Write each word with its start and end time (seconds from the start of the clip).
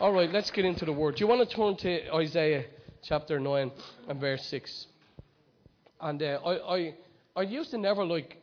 All 0.00 0.12
right, 0.12 0.30
let's 0.30 0.52
get 0.52 0.64
into 0.64 0.84
the 0.84 0.92
word. 0.92 1.16
Do 1.16 1.24
you 1.24 1.26
want 1.26 1.48
to 1.48 1.56
turn 1.56 1.74
to 1.78 2.14
Isaiah 2.14 2.66
chapter 3.02 3.40
9 3.40 3.72
and 4.06 4.20
verse 4.20 4.46
6? 4.46 4.86
And 6.00 6.22
uh, 6.22 6.38
I, 6.46 6.76
I, 6.76 6.94
I 7.34 7.42
used 7.42 7.72
to 7.72 7.78
never 7.78 8.04
like, 8.04 8.36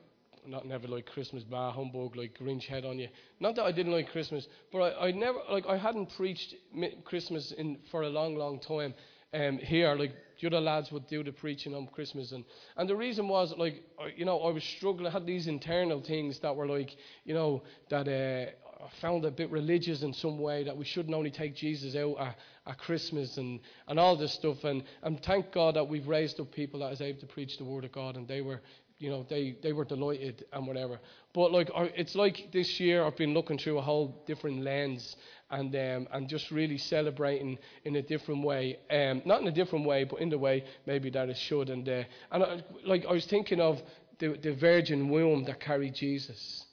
not 0.46 0.68
never 0.68 0.90
like 0.90 1.06
Christmas, 1.06 1.46
bah, 1.46 1.72
humbug, 1.72 2.18
like 2.18 2.38
Grinch 2.38 2.66
head 2.66 2.84
on 2.84 3.00
you. 3.00 3.08
Not 3.40 3.56
that 3.56 3.64
I 3.64 3.72
didn't 3.72 3.94
like 3.94 4.12
Christmas, 4.12 4.50
but 4.74 4.80
I, 4.80 5.08
I 5.08 5.12
never, 5.12 5.40
like, 5.50 5.66
I 5.66 5.78
hadn't 5.78 6.14
preached 6.18 6.56
Christmas 7.06 7.54
in 7.54 7.78
for 7.90 8.02
a 8.02 8.10
long, 8.10 8.36
long 8.36 8.60
time 8.60 8.94
um, 9.34 9.58
here. 9.58 9.96
Like, 9.96 10.12
the 10.42 10.48
other 10.48 10.60
lads 10.60 10.92
would 10.92 11.08
do 11.08 11.24
the 11.24 11.32
preaching 11.32 11.74
on 11.74 11.88
Christmas. 11.88 12.34
And, 12.34 12.44
and 12.76 12.90
the 12.90 12.98
reason 12.98 13.30
was, 13.30 13.54
like, 13.58 13.82
you 14.18 14.26
know, 14.26 14.42
I 14.42 14.52
was 14.52 14.66
struggling. 14.66 15.08
I 15.08 15.12
had 15.12 15.26
these 15.26 15.48
internal 15.48 16.02
things 16.02 16.38
that 16.40 16.54
were 16.54 16.68
like, 16.68 16.98
you 17.24 17.34
know, 17.34 17.64
that 17.90 18.10
uh, 18.10 18.52
I 18.84 18.90
found 19.02 19.26
a 19.26 19.32
bit 19.32 19.50
religious 19.52 20.04
in 20.04 20.14
some 20.14 20.40
way, 20.40 20.64
that 20.64 20.76
we 20.76 20.86
shouldn't 20.86 21.16
only 21.16 21.32
take 21.32 21.56
Jesus 21.56 21.96
out 21.96 22.18
at, 22.20 22.38
at 22.68 22.78
Christmas 22.78 23.38
and, 23.38 23.60
and 23.88 24.00
all 24.00 24.16
this 24.16 24.34
stuff. 24.34 24.64
And, 24.64 24.84
and 25.04 25.22
thank 25.24 25.52
God 25.52 25.76
that 25.76 25.88
we've 25.88 26.08
raised 26.08 26.40
up 26.40 26.52
people 26.52 26.80
that 26.82 26.92
is 26.92 27.02
able 27.02 27.20
to 27.20 27.28
preach 27.28 27.58
the 27.58 27.66
Word 27.66 27.86
of 27.86 27.92
God, 27.92 28.16
and 28.18 28.28
they 28.28 28.42
were 28.42 28.62
you 28.98 29.10
know, 29.10 29.26
they, 29.30 29.58
they 29.62 29.74
were 29.74 29.84
delighted 29.84 30.46
and 30.54 30.66
whatever. 30.66 31.00
But 31.34 31.52
like, 31.52 31.70
it's 31.76 32.16
like 32.16 32.52
this 32.54 32.80
year 32.80 33.04
I've 33.04 33.18
been 33.18 33.34
looking 33.34 33.58
through 33.58 33.78
a 33.78 33.82
whole 33.82 34.24
different 34.26 34.62
lens 34.62 35.18
and 35.52 35.76
um, 35.76 36.08
and 36.12 36.30
just 36.30 36.50
really 36.50 36.78
celebrating 36.78 37.58
in 37.84 37.98
a 37.98 38.02
different 38.02 38.44
way. 38.44 38.80
Um, 38.90 39.22
not 39.26 39.42
in 39.42 39.48
a 39.48 39.52
different 39.52 39.86
way, 39.86 40.06
but 40.06 40.22
in 40.22 40.30
the 40.30 40.38
way 40.38 40.64
maybe 40.86 41.10
that 41.12 41.30
it 41.30 41.38
should. 41.38 41.70
And 41.70 41.88
uh, 41.88 42.04
and 42.32 42.44
I, 42.44 42.64
like 42.86 43.06
I 43.06 43.12
was 43.12 43.26
thinking 43.26 43.60
of 43.60 43.82
the 44.20 44.38
the 44.42 44.54
virgin 44.54 45.10
womb 45.10 45.44
that 45.46 45.60
carried 45.60 45.94
Jesus, 45.94 46.66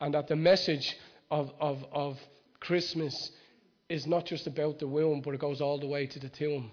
and 0.00 0.14
that 0.14 0.28
the 0.28 0.36
message 0.36 0.96
of 1.32 1.50
of 1.58 1.84
of 1.92 2.20
Christmas 2.60 3.32
is 3.88 4.06
not 4.06 4.26
just 4.26 4.46
about 4.46 4.78
the 4.78 4.86
womb, 4.86 5.22
but 5.22 5.34
it 5.34 5.40
goes 5.40 5.60
all 5.60 5.80
the 5.80 5.86
way 5.86 6.06
to 6.06 6.20
the 6.20 6.28
tomb. 6.28 6.70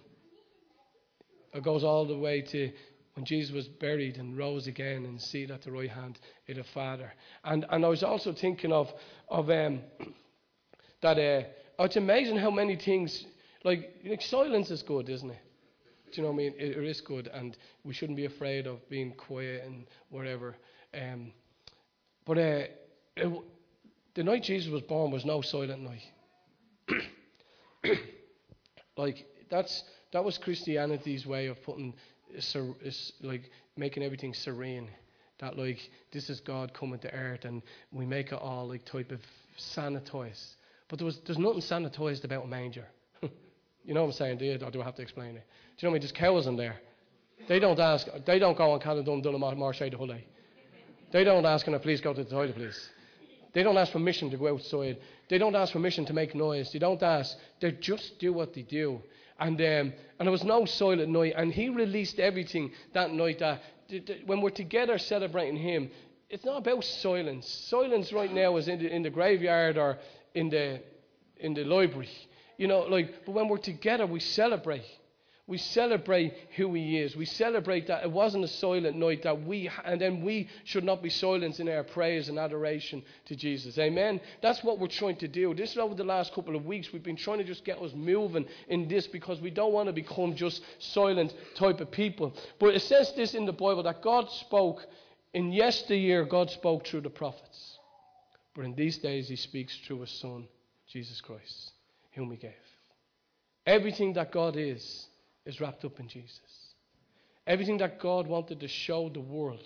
It 1.53 1.63
goes 1.63 1.83
all 1.83 2.05
the 2.05 2.17
way 2.17 2.41
to 2.41 2.71
when 3.15 3.25
Jesus 3.25 3.53
was 3.53 3.67
buried 3.67 4.17
and 4.17 4.37
rose 4.37 4.67
again 4.67 5.05
and 5.05 5.19
seated 5.19 5.51
at 5.51 5.63
the 5.63 5.71
right 5.71 5.89
hand 5.89 6.19
of 6.47 6.57
the 6.57 6.63
Father. 6.63 7.11
And 7.45 7.65
and 7.69 7.85
I 7.85 7.87
was 7.87 8.03
also 8.03 8.33
thinking 8.33 8.73
of 8.73 8.93
of 9.29 9.49
um, 9.49 9.79
that 11.01 11.17
uh, 11.17 11.47
oh, 11.79 11.85
it's 11.85 11.95
amazing 11.95 12.37
how 12.37 12.51
many 12.51 12.75
things 12.75 13.25
like, 13.63 13.95
like 14.05 14.21
silence 14.21 14.71
is 14.71 14.83
good, 14.83 15.09
isn't 15.09 15.31
it? 15.31 15.41
Do 16.11 16.21
you 16.21 16.23
know 16.23 16.33
what 16.33 16.41
I 16.41 16.43
mean? 16.49 16.53
It, 16.57 16.77
it 16.77 16.83
is 16.83 16.99
good, 17.01 17.29
and 17.33 17.55
we 17.85 17.93
shouldn't 17.93 18.17
be 18.17 18.25
afraid 18.25 18.67
of 18.67 18.87
being 18.89 19.13
quiet 19.13 19.63
and 19.65 19.85
whatever. 20.09 20.57
Um, 20.93 21.31
but 22.25 22.37
uh, 22.37 22.63
it, 23.15 23.43
the 24.15 24.23
night 24.23 24.43
Jesus 24.43 24.71
was 24.71 24.81
born 24.81 25.11
was 25.11 25.25
no 25.25 25.41
silent 25.41 25.81
night. 25.81 26.03
like 28.97 29.25
that's 29.49 29.83
that 30.11 30.23
was 30.23 30.37
Christianity's 30.37 31.25
way 31.25 31.47
of 31.47 31.61
putting 31.63 31.93
uh, 32.33 32.37
is 32.37 33.13
uh, 33.23 33.27
like 33.27 33.49
making 33.77 34.03
everything 34.03 34.33
serene. 34.33 34.89
That 35.39 35.57
like 35.57 35.79
this 36.11 36.29
is 36.29 36.39
God 36.41 36.73
coming 36.73 36.99
to 36.99 37.13
earth, 37.13 37.45
and 37.45 37.61
we 37.91 38.05
make 38.05 38.31
it 38.31 38.39
all 38.39 38.67
like 38.67 38.85
type 38.85 39.11
of 39.11 39.21
sanitized. 39.57 40.55
But 40.89 40.99
there 40.99 41.05
was 41.05 41.19
there's 41.25 41.37
nothing 41.37 41.61
sanitized 41.61 42.23
about 42.23 42.45
a 42.45 42.47
manger. 42.47 42.85
you 43.21 43.93
know 43.93 44.01
what 44.01 44.07
I'm 44.07 44.13
saying, 44.13 44.39
do 44.39 44.45
you? 44.45 44.59
Or 44.61 44.71
do 44.71 44.81
I 44.81 44.85
have 44.85 44.95
to 44.95 45.01
explain 45.01 45.35
it? 45.35 45.45
Do 45.77 45.85
you 45.85 45.87
know 45.87 45.89
what 45.89 45.89
I 45.89 45.93
mean? 45.93 46.01
There's 46.01 46.11
cows 46.11 46.47
in 46.47 46.57
there. 46.57 46.75
They 47.47 47.59
don't 47.59 47.79
ask. 47.79 48.07
They 48.25 48.37
don't 48.37 48.57
go 48.57 48.71
on 48.71 48.79
Canadum, 48.79 49.21
Dullamar, 49.21 49.55
Marche, 49.55 49.89
de 49.89 49.97
Hulle. 49.97 50.19
They 51.11 51.23
don't 51.23 51.45
ask, 51.45 51.65
can 51.65 51.73
I 51.73 51.79
please 51.79 52.01
go 52.01 52.13
to 52.13 52.23
the 52.23 52.29
toilet, 52.29 52.55
please? 52.55 52.89
They 53.53 53.63
don't 53.63 53.77
ask 53.77 53.91
permission 53.91 54.29
to 54.31 54.37
go 54.37 54.53
outside. 54.53 54.97
They 55.27 55.37
don't 55.37 55.55
ask 55.55 55.73
permission 55.73 56.05
to 56.05 56.13
make 56.13 56.35
noise. 56.35 56.71
They 56.71 56.79
don't 56.79 57.01
ask. 57.01 57.37
They 57.59 57.71
just 57.71 58.19
do 58.19 58.31
what 58.33 58.53
they 58.53 58.61
do. 58.61 59.01
And, 59.39 59.59
um, 59.59 59.93
and 60.19 60.27
there 60.27 60.31
was 60.31 60.43
no 60.43 60.65
silent 60.65 61.09
night. 61.09 61.33
And 61.35 61.51
he 61.51 61.69
released 61.69 62.19
everything 62.19 62.71
that 62.93 63.11
night. 63.11 63.39
That, 63.39 63.61
when 64.25 64.41
we're 64.41 64.49
together 64.51 64.97
celebrating 64.97 65.57
him, 65.57 65.89
it's 66.29 66.45
not 66.45 66.57
about 66.57 66.83
silence. 66.83 67.47
Silence 67.47 68.13
right 68.13 68.31
now 68.31 68.57
is 68.57 68.67
in 68.67 68.79
the, 68.79 68.93
in 68.93 69.01
the 69.01 69.09
graveyard 69.09 69.77
or 69.77 69.97
in 70.35 70.49
the, 70.49 70.81
in 71.37 71.53
the 71.53 71.63
library. 71.63 72.09
You 72.57 72.67
know, 72.67 72.81
like, 72.81 73.25
but 73.25 73.31
when 73.31 73.47
we're 73.47 73.57
together, 73.57 74.05
we 74.05 74.19
celebrate. 74.19 74.83
We 75.49 75.57
celebrate 75.57 76.35
who 76.57 76.75
He 76.75 76.99
is. 76.99 77.15
We 77.15 77.25
celebrate 77.25 77.87
that 77.87 78.03
it 78.03 78.11
wasn't 78.11 78.43
a 78.43 78.47
silent 78.47 78.95
night 78.95 79.23
that 79.23 79.47
we, 79.47 79.67
and 79.83 79.99
then 79.99 80.21
we 80.21 80.47
should 80.63 80.83
not 80.83 81.01
be 81.01 81.09
silent 81.09 81.59
in 81.59 81.67
our 81.67 81.83
praise 81.83 82.29
and 82.29 82.37
adoration 82.37 83.01
to 83.25 83.35
Jesus. 83.35 83.79
Amen. 83.79 84.21
That's 84.43 84.63
what 84.63 84.77
we're 84.77 84.89
trying 84.89 85.15
to 85.15 85.27
do. 85.27 85.55
This 85.55 85.71
is 85.71 85.79
over 85.79 85.95
the 85.95 86.03
last 86.03 86.35
couple 86.35 86.55
of 86.55 86.67
weeks. 86.67 86.93
We've 86.93 87.01
been 87.01 87.15
trying 87.15 87.39
to 87.39 87.43
just 87.43 87.65
get 87.65 87.81
us 87.81 87.93
moving 87.95 88.45
in 88.67 88.87
this 88.87 89.07
because 89.07 89.41
we 89.41 89.49
don't 89.49 89.73
want 89.73 89.87
to 89.87 89.93
become 89.93 90.35
just 90.35 90.61
silent 90.77 91.33
type 91.55 91.81
of 91.81 91.89
people. 91.89 92.31
But 92.59 92.75
it 92.75 92.83
says 92.83 93.11
this 93.15 93.33
in 93.33 93.47
the 93.47 93.51
Bible 93.51 93.81
that 93.81 94.03
God 94.03 94.29
spoke 94.29 94.85
in 95.33 95.51
yesteryear. 95.51 96.25
God 96.25 96.51
spoke 96.51 96.85
through 96.85 97.01
the 97.01 97.09
prophets, 97.09 97.79
but 98.53 98.65
in 98.65 98.75
these 98.75 98.99
days 98.99 99.27
He 99.27 99.35
speaks 99.35 99.75
through 99.79 100.01
His 100.01 100.11
Son, 100.11 100.47
Jesus 100.87 101.21
Christ, 101.21 101.71
whom 102.11 102.29
He 102.29 102.37
gave. 102.37 102.51
Everything 103.65 104.13
that 104.13 104.31
God 104.31 104.55
is 104.55 105.08
is 105.49 105.59
wrapped 105.59 105.83
up 105.83 105.99
in 105.99 106.07
Jesus. 106.07 106.39
Everything 107.45 107.79
that 107.79 107.99
God 107.99 108.27
wanted 108.27 108.59
to 108.59 108.67
show 108.67 109.09
the 109.09 109.19
world, 109.19 109.65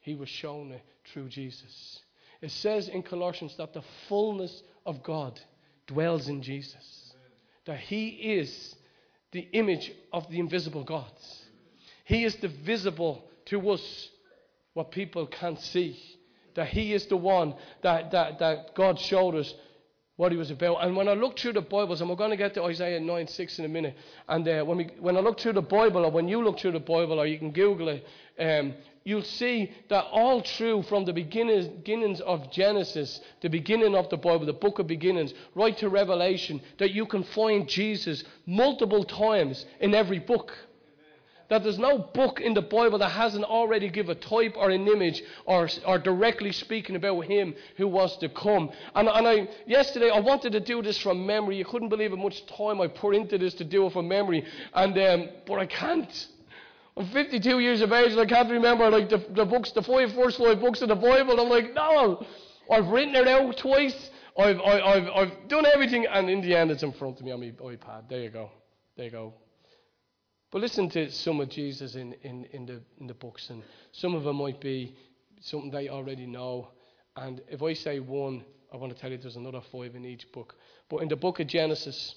He 0.00 0.14
was 0.14 0.28
shown 0.28 0.70
it 0.72 0.84
through 1.12 1.30
Jesus. 1.30 2.00
It 2.40 2.50
says 2.50 2.88
in 2.88 3.02
Colossians 3.02 3.56
that 3.56 3.72
the 3.72 3.82
fullness 4.08 4.62
of 4.84 5.02
God 5.02 5.40
dwells 5.86 6.28
in 6.28 6.42
Jesus, 6.42 7.14
that 7.64 7.78
He 7.78 8.08
is 8.08 8.76
the 9.32 9.48
image 9.52 9.92
of 10.12 10.28
the 10.30 10.38
invisible 10.38 10.84
God. 10.84 11.10
He 12.04 12.24
is 12.24 12.36
the 12.36 12.48
visible 12.48 13.24
to 13.46 13.70
us, 13.70 14.10
what 14.74 14.90
people 14.90 15.26
can't 15.26 15.58
see. 15.58 15.98
That 16.54 16.68
He 16.68 16.92
is 16.92 17.06
the 17.06 17.16
one 17.16 17.54
that, 17.82 18.10
that, 18.10 18.38
that 18.40 18.74
God 18.74 18.98
showed 18.98 19.36
us 19.36 19.54
what 20.22 20.30
he 20.30 20.38
was 20.38 20.52
about. 20.52 20.76
And 20.84 20.96
when 20.96 21.08
I 21.08 21.14
look 21.14 21.36
through 21.36 21.54
the 21.54 21.62
Bibles, 21.62 22.00
and 22.00 22.08
we're 22.08 22.14
going 22.14 22.30
to 22.30 22.36
get 22.36 22.54
to 22.54 22.62
Isaiah 22.62 23.00
9 23.00 23.26
6 23.26 23.58
in 23.58 23.64
a 23.64 23.68
minute, 23.68 23.96
and 24.28 24.46
uh, 24.46 24.62
when, 24.62 24.78
we, 24.78 24.84
when 25.00 25.16
I 25.16 25.20
look 25.20 25.40
through 25.40 25.54
the 25.54 25.62
Bible, 25.62 26.04
or 26.04 26.12
when 26.12 26.28
you 26.28 26.44
look 26.44 26.60
through 26.60 26.70
the 26.70 26.78
Bible, 26.78 27.18
or 27.18 27.26
you 27.26 27.40
can 27.40 27.50
Google 27.50 27.88
it, 27.88 28.06
um, 28.38 28.72
you'll 29.02 29.24
see 29.24 29.72
that 29.88 30.04
all 30.12 30.40
through 30.40 30.84
from 30.84 31.04
the 31.04 31.12
beginnings 31.12 32.20
of 32.20 32.52
Genesis, 32.52 33.20
the 33.40 33.48
beginning 33.48 33.96
of 33.96 34.08
the 34.10 34.16
Bible, 34.16 34.46
the 34.46 34.52
book 34.52 34.78
of 34.78 34.86
beginnings, 34.86 35.34
right 35.56 35.76
to 35.78 35.88
Revelation, 35.88 36.62
that 36.78 36.92
you 36.92 37.04
can 37.04 37.24
find 37.24 37.68
Jesus 37.68 38.22
multiple 38.46 39.02
times 39.02 39.66
in 39.80 39.92
every 39.92 40.20
book 40.20 40.52
that 41.52 41.62
there's 41.62 41.78
no 41.78 41.98
book 41.98 42.40
in 42.40 42.54
the 42.54 42.62
Bible 42.62 42.98
that 42.98 43.10
hasn't 43.10 43.44
already 43.44 43.90
give 43.90 44.08
a 44.08 44.14
type 44.14 44.54
or 44.56 44.70
an 44.70 44.88
image 44.88 45.22
or, 45.44 45.68
or 45.86 45.98
directly 45.98 46.50
speaking 46.50 46.96
about 46.96 47.26
him 47.26 47.54
who 47.76 47.86
was 47.86 48.16
to 48.18 48.30
come. 48.30 48.70
And, 48.94 49.06
and 49.06 49.28
I, 49.28 49.48
yesterday 49.66 50.08
I 50.08 50.18
wanted 50.20 50.52
to 50.52 50.60
do 50.60 50.80
this 50.80 50.96
from 50.96 51.26
memory. 51.26 51.58
You 51.58 51.66
couldn't 51.66 51.90
believe 51.90 52.10
how 52.10 52.16
much 52.16 52.46
time 52.46 52.80
I 52.80 52.88
put 52.88 53.14
into 53.14 53.36
this 53.36 53.52
to 53.54 53.64
do 53.64 53.84
it 53.86 53.92
from 53.92 54.08
memory. 54.08 54.46
And, 54.72 54.96
um, 54.96 55.28
but 55.46 55.58
I 55.58 55.66
can't. 55.66 56.28
I'm 56.96 57.06
52 57.08 57.60
years 57.60 57.82
of 57.82 57.92
age 57.92 58.12
and 58.12 58.20
I 58.20 58.26
can't 58.26 58.50
remember 58.50 58.88
like 58.90 59.10
the, 59.10 59.18
the 59.18 59.44
books, 59.44 59.72
the 59.72 59.82
five 59.82 60.10
first 60.14 60.38
five 60.38 60.58
books 60.58 60.80
of 60.80 60.88
the 60.88 60.96
Bible. 60.96 61.38
I'm 61.38 61.50
like, 61.50 61.74
no, 61.74 62.24
I've 62.70 62.86
written 62.86 63.14
it 63.14 63.28
out 63.28 63.58
twice. 63.58 64.10
I've, 64.38 64.58
I, 64.58 64.80
I've, 64.80 65.08
I've 65.14 65.48
done 65.48 65.66
everything, 65.66 66.06
and 66.06 66.30
in 66.30 66.40
the 66.40 66.56
end, 66.56 66.70
it's 66.70 66.82
in 66.82 66.92
front 66.92 67.18
of 67.18 67.26
me 67.26 67.32
on 67.32 67.40
my 67.40 67.50
iPad. 67.50 68.08
There 68.08 68.20
you 68.20 68.30
go. 68.30 68.48
There 68.96 69.04
you 69.04 69.10
go. 69.10 69.34
But 70.52 70.60
listen 70.60 70.90
to 70.90 71.10
some 71.10 71.40
of 71.40 71.48
Jesus 71.48 71.94
in, 71.94 72.12
in, 72.22 72.44
in, 72.52 72.66
the, 72.66 72.82
in 73.00 73.06
the 73.06 73.14
books, 73.14 73.48
and 73.48 73.62
some 73.90 74.14
of 74.14 74.22
them 74.22 74.36
might 74.36 74.60
be 74.60 74.94
something 75.40 75.70
they 75.70 75.88
already 75.88 76.26
know. 76.26 76.68
And 77.16 77.40
if 77.48 77.62
I 77.62 77.72
say 77.72 78.00
one, 78.00 78.44
I 78.70 78.76
want 78.76 78.94
to 78.94 79.00
tell 79.00 79.10
you 79.10 79.16
there's 79.16 79.36
another 79.36 79.62
five 79.72 79.94
in 79.94 80.04
each 80.04 80.30
book. 80.30 80.54
But 80.90 80.98
in 80.98 81.08
the 81.08 81.16
book 81.16 81.40
of 81.40 81.46
Genesis, 81.46 82.16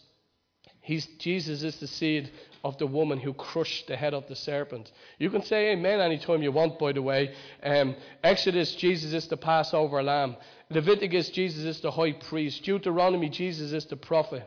he's, 0.82 1.06
Jesus 1.18 1.64
is 1.64 1.78
the 1.78 1.88
seed 1.88 2.30
of 2.66 2.78
the 2.78 2.88
woman 2.88 3.20
who 3.20 3.34
crushed 3.34 3.88
the 3.88 3.96
head 3.96 4.14
of 4.14 4.28
the 4.28 4.36
serpent. 4.36 4.92
You 5.18 5.30
can 5.30 5.42
say 5.42 5.72
amen 5.72 6.02
anytime 6.02 6.44
you 6.44 6.52
want, 6.52 6.78
by 6.78 6.92
the 6.92 7.02
way. 7.02 7.34
Um, 7.64 7.96
Exodus, 8.22 8.76
Jesus 8.76 9.14
is 9.14 9.30
the 9.30 9.38
Passover 9.38 10.04
lamb. 10.04 10.36
Leviticus, 10.70 11.30
Jesus 11.30 11.64
is 11.64 11.80
the 11.80 11.92
high 11.92 12.12
priest. 12.12 12.64
Deuteronomy, 12.64 13.30
Jesus 13.30 13.72
is 13.72 13.86
the 13.86 13.96
prophet. 13.96 14.44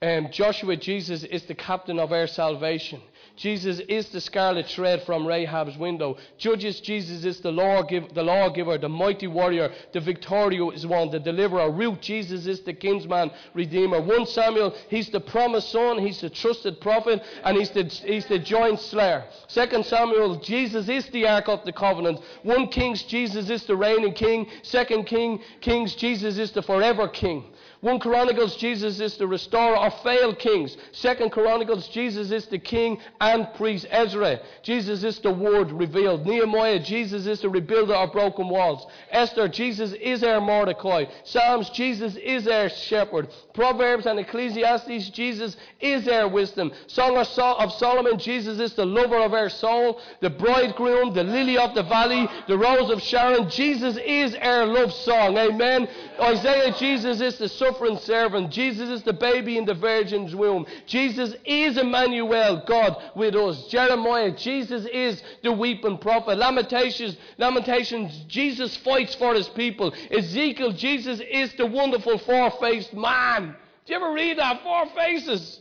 Um, 0.00 0.28
Joshua, 0.30 0.76
Jesus 0.76 1.24
is 1.24 1.42
the 1.44 1.56
captain 1.56 1.98
of 1.98 2.12
our 2.12 2.28
salvation. 2.28 3.00
Jesus 3.34 3.80
is 3.88 4.08
the 4.08 4.20
scarlet 4.20 4.66
thread 4.66 5.02
from 5.02 5.26
Rahab's 5.26 5.76
window. 5.76 6.16
Judges, 6.38 6.80
Jesus 6.80 7.24
is 7.24 7.40
the, 7.40 7.50
law 7.50 7.76
lawgiver, 7.76 8.08
the 8.12 8.22
lawgiver, 8.22 8.78
the 8.78 8.88
mighty 8.88 9.26
warrior, 9.26 9.72
the 9.92 10.00
victorious 10.00 10.84
one, 10.84 11.10
the 11.10 11.18
deliverer. 11.18 11.70
Ruth, 11.70 12.00
Jesus 12.00 12.46
is 12.46 12.60
the 12.60 12.72
kinsman 12.72 13.30
redeemer. 13.54 14.00
1 14.00 14.26
Samuel, 14.26 14.74
he's 14.88 15.08
the 15.10 15.20
promised 15.20 15.70
son, 15.70 15.98
he's 15.98 16.20
the 16.20 16.30
trusted 16.30 16.80
prophet, 16.80 17.22
and 17.44 17.56
he's 17.56 17.70
the, 17.70 17.84
he's 17.84 18.26
the 18.26 18.38
joint 18.38 18.80
slayer. 18.80 19.24
2 19.48 19.82
Samuel, 19.84 20.36
Jesus 20.40 20.88
is 20.88 21.06
the 21.08 21.26
ark 21.26 21.48
of 21.48 21.64
the 21.64 21.72
covenant. 21.72 22.20
1 22.42 22.68
Kings, 22.68 23.02
Jesus 23.02 23.50
is 23.50 23.64
the 23.64 23.76
reigning 23.76 24.14
king. 24.14 24.48
2 24.62 24.84
King, 25.04 25.40
Kings, 25.60 25.94
Jesus 25.94 26.38
is 26.38 26.52
the 26.52 26.62
forever 26.62 27.08
king. 27.08 27.44
1 27.80 28.00
Chronicles, 28.00 28.56
Jesus 28.56 28.98
is 28.98 29.16
the 29.18 29.26
restorer 29.26 29.76
of 29.76 29.94
failed 30.02 30.38
kings. 30.40 30.76
2 30.94 31.30
Chronicles, 31.30 31.86
Jesus 31.88 32.32
is 32.32 32.46
the 32.46 32.58
king 32.58 32.98
and 33.20 33.46
priest. 33.54 33.86
Ezra, 33.90 34.40
Jesus 34.62 35.04
is 35.04 35.20
the 35.20 35.32
word 35.32 35.70
revealed. 35.70 36.26
Nehemiah, 36.26 36.80
Jesus 36.80 37.26
is 37.26 37.40
the 37.40 37.48
rebuilder 37.48 37.94
of 37.94 38.10
broken 38.12 38.48
walls. 38.48 38.84
Esther, 39.12 39.46
Jesus 39.46 39.92
is 39.92 40.24
our 40.24 40.40
Mordecai. 40.40 41.04
Psalms, 41.22 41.70
Jesus 41.70 42.16
is 42.16 42.48
our 42.48 42.68
shepherd. 42.68 43.28
Proverbs 43.54 44.06
and 44.06 44.18
Ecclesiastes, 44.18 45.10
Jesus 45.10 45.56
is 45.80 46.08
our 46.08 46.26
wisdom. 46.26 46.72
Song 46.88 47.16
of 47.16 47.72
Solomon, 47.72 48.18
Jesus 48.18 48.58
is 48.58 48.74
the 48.74 48.86
lover 48.86 49.18
of 49.18 49.34
our 49.34 49.48
soul. 49.48 50.00
The 50.20 50.30
bridegroom, 50.30 51.14
the 51.14 51.22
lily 51.22 51.56
of 51.56 51.76
the 51.76 51.84
valley, 51.84 52.28
the 52.48 52.58
rose 52.58 52.90
of 52.90 53.00
Sharon, 53.00 53.48
Jesus 53.48 53.96
is 54.04 54.34
our 54.34 54.66
love 54.66 54.92
song. 54.92 55.38
Amen. 55.38 55.88
Isaiah, 56.20 56.74
Jesus 56.76 57.20
is 57.20 57.38
the 57.38 57.48
suffering 57.68 57.98
servant. 57.98 58.50
Jesus 58.50 58.88
is 58.88 59.02
the 59.02 59.12
baby 59.12 59.58
in 59.58 59.64
the 59.64 59.74
virgin's 59.74 60.34
womb. 60.34 60.66
Jesus 60.86 61.34
is 61.44 61.76
Emmanuel, 61.76 62.62
God 62.66 62.96
with 63.14 63.34
us. 63.34 63.66
Jeremiah, 63.68 64.30
Jesus 64.32 64.86
is 64.86 65.22
the 65.42 65.52
weeping 65.52 65.98
prophet. 65.98 66.38
Lamentations, 66.38 67.16
Lamentations, 67.36 68.24
Jesus 68.28 68.76
fights 68.78 69.14
for 69.14 69.34
his 69.34 69.48
people. 69.50 69.92
Ezekiel, 70.10 70.72
Jesus 70.72 71.20
is 71.30 71.52
the 71.54 71.66
wonderful 71.66 72.18
four-faced 72.18 72.94
man. 72.94 73.54
Do 73.86 73.92
you 73.92 73.96
ever 73.96 74.12
read 74.12 74.38
that? 74.38 74.62
Four 74.62 74.86
faces. 74.94 75.60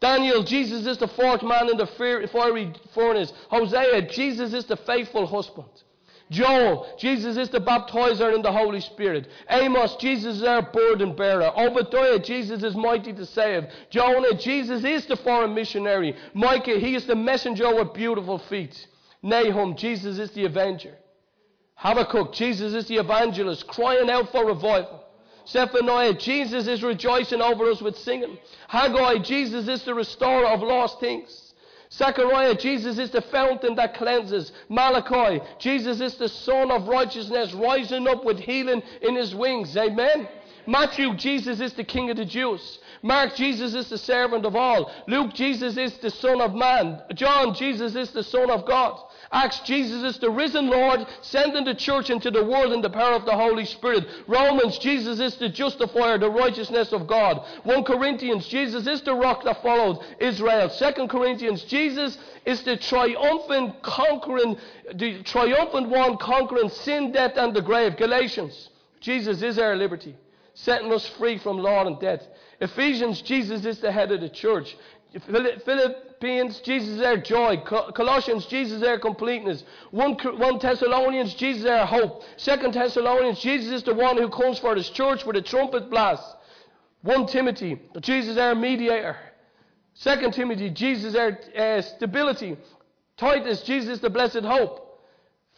Daniel, 0.00 0.42
Jesus 0.42 0.86
is 0.86 0.98
the 0.98 1.08
fourth 1.08 1.42
man 1.42 1.70
in 1.70 1.76
the 1.76 1.86
fiery 1.86 2.72
furnace. 2.92 3.32
Hosea, 3.48 4.02
Jesus 4.10 4.52
is 4.52 4.64
the 4.64 4.76
faithful 4.76 5.26
husband. 5.26 5.68
Joel, 6.32 6.86
Jesus 6.98 7.36
is 7.36 7.50
the 7.50 7.60
baptizer 7.60 8.34
in 8.34 8.40
the 8.40 8.50
Holy 8.50 8.80
Spirit. 8.80 9.28
Amos, 9.50 9.96
Jesus 9.96 10.36
is 10.36 10.42
our 10.42 10.62
burden 10.62 11.14
bearer. 11.14 11.52
Obadiah, 11.54 12.18
Jesus 12.18 12.62
is 12.62 12.74
mighty 12.74 13.12
to 13.12 13.26
save. 13.26 13.64
Jonah, 13.90 14.34
Jesus 14.34 14.82
is 14.82 15.04
the 15.04 15.16
foreign 15.16 15.54
missionary. 15.54 16.16
Micah, 16.32 16.78
he 16.78 16.94
is 16.94 17.04
the 17.04 17.14
messenger 17.14 17.74
with 17.74 17.92
beautiful 17.92 18.38
feet. 18.38 18.88
Nahum, 19.22 19.76
Jesus 19.76 20.18
is 20.18 20.30
the 20.30 20.46
avenger. 20.46 20.94
Habakkuk, 21.74 22.32
Jesus 22.32 22.72
is 22.72 22.88
the 22.88 22.96
evangelist, 22.96 23.66
crying 23.66 24.08
out 24.08 24.32
for 24.32 24.46
revival. 24.46 25.04
Zephaniah, 25.46 26.14
Jesus 26.14 26.66
is 26.66 26.82
rejoicing 26.82 27.42
over 27.42 27.70
us 27.70 27.82
with 27.82 27.98
singing. 27.98 28.38
Haggai, 28.68 29.18
Jesus 29.18 29.68
is 29.68 29.84
the 29.84 29.92
restorer 29.92 30.46
of 30.46 30.62
lost 30.62 30.98
things. 30.98 31.41
Zechariah, 31.96 32.56
Jesus 32.56 32.98
is 32.98 33.10
the 33.10 33.20
fountain 33.20 33.74
that 33.74 33.94
cleanses. 33.94 34.52
Malachi, 34.70 35.44
Jesus 35.58 36.00
is 36.00 36.16
the 36.16 36.28
Sun 36.28 36.70
of 36.70 36.88
righteousness, 36.88 37.52
rising 37.52 38.08
up 38.08 38.24
with 38.24 38.38
healing 38.38 38.82
in 39.02 39.14
his 39.14 39.34
wings. 39.34 39.76
Amen. 39.76 40.26
Matthew, 40.66 41.14
Jesus 41.16 41.60
is 41.60 41.74
the 41.74 41.84
King 41.84 42.10
of 42.10 42.16
the 42.16 42.24
Jews. 42.24 42.78
Mark, 43.02 43.34
Jesus 43.34 43.74
is 43.74 43.88
the 43.88 43.98
servant 43.98 44.46
of 44.46 44.56
all. 44.56 44.90
Luke, 45.06 45.34
Jesus 45.34 45.76
is 45.76 45.98
the 45.98 46.10
Son 46.10 46.40
of 46.40 46.54
Man. 46.54 47.02
John, 47.14 47.54
Jesus 47.54 47.94
is 47.94 48.10
the 48.12 48.22
Son 48.22 48.50
of 48.50 48.64
God. 48.64 48.98
Acts, 49.32 49.60
Jesus 49.60 50.02
is 50.02 50.18
the 50.18 50.30
risen 50.30 50.68
Lord, 50.68 51.06
sending 51.22 51.64
the 51.64 51.74
church 51.74 52.10
into 52.10 52.30
the 52.30 52.44
world 52.44 52.72
in 52.72 52.82
the 52.82 52.90
power 52.90 53.14
of 53.14 53.24
the 53.24 53.34
Holy 53.34 53.64
Spirit. 53.64 54.06
Romans, 54.26 54.76
Jesus 54.76 55.20
is 55.20 55.36
the 55.36 55.48
justifier, 55.48 56.18
the 56.18 56.30
righteousness 56.30 56.92
of 56.92 57.06
God. 57.06 57.42
1 57.64 57.84
Corinthians, 57.84 58.46
Jesus 58.46 58.86
is 58.86 59.00
the 59.00 59.14
rock 59.14 59.42
that 59.44 59.62
followed 59.62 60.04
Israel. 60.20 60.68
2 60.68 61.08
Corinthians, 61.08 61.64
Jesus 61.64 62.18
is 62.44 62.62
the 62.62 62.76
triumphant 62.76 63.82
conquering, 63.82 64.58
the 64.94 65.22
triumphant 65.22 65.88
one 65.88 66.18
conquering 66.18 66.68
sin, 66.68 67.10
death, 67.10 67.32
and 67.36 67.54
the 67.54 67.62
grave. 67.62 67.96
Galatians, 67.96 68.68
Jesus 69.00 69.40
is 69.40 69.58
our 69.58 69.76
liberty, 69.76 70.14
setting 70.52 70.92
us 70.92 71.08
free 71.18 71.38
from 71.38 71.56
law 71.56 71.86
and 71.86 71.98
death. 71.98 72.20
Ephesians, 72.60 73.22
Jesus 73.22 73.64
is 73.64 73.80
the 73.80 73.90
head 73.90 74.12
of 74.12 74.20
the 74.20 74.28
church. 74.28 74.76
Philippians, 75.20 76.60
Jesus 76.60 76.96
is 76.96 77.00
our 77.02 77.18
joy. 77.18 77.58
Colossians, 77.58 78.46
Jesus 78.46 78.78
is 78.78 78.82
our 78.82 78.98
completeness. 78.98 79.64
1, 79.90 80.14
1 80.14 80.58
Thessalonians, 80.58 81.34
Jesus 81.34 81.64
is 81.64 81.70
our 81.70 81.86
hope. 81.86 82.22
2 82.38 82.72
Thessalonians, 82.72 83.40
Jesus 83.40 83.72
is 83.72 83.82
the 83.82 83.94
one 83.94 84.16
who 84.16 84.28
comes 84.28 84.58
for 84.58 84.74
his 84.74 84.88
church 84.88 85.26
with 85.26 85.36
a 85.36 85.42
trumpet 85.42 85.90
blast. 85.90 86.24
1 87.02 87.26
Timothy, 87.26 87.80
Jesus 88.00 88.38
our 88.38 88.54
mediator. 88.54 89.16
2 90.02 90.30
Timothy, 90.30 90.70
Jesus 90.70 91.14
is 91.14 91.16
our 91.16 91.38
uh, 91.56 91.82
stability. 91.82 92.56
Titus, 93.16 93.62
Jesus 93.62 94.00
the 94.00 94.10
blessed 94.10 94.44
hope. 94.44 95.00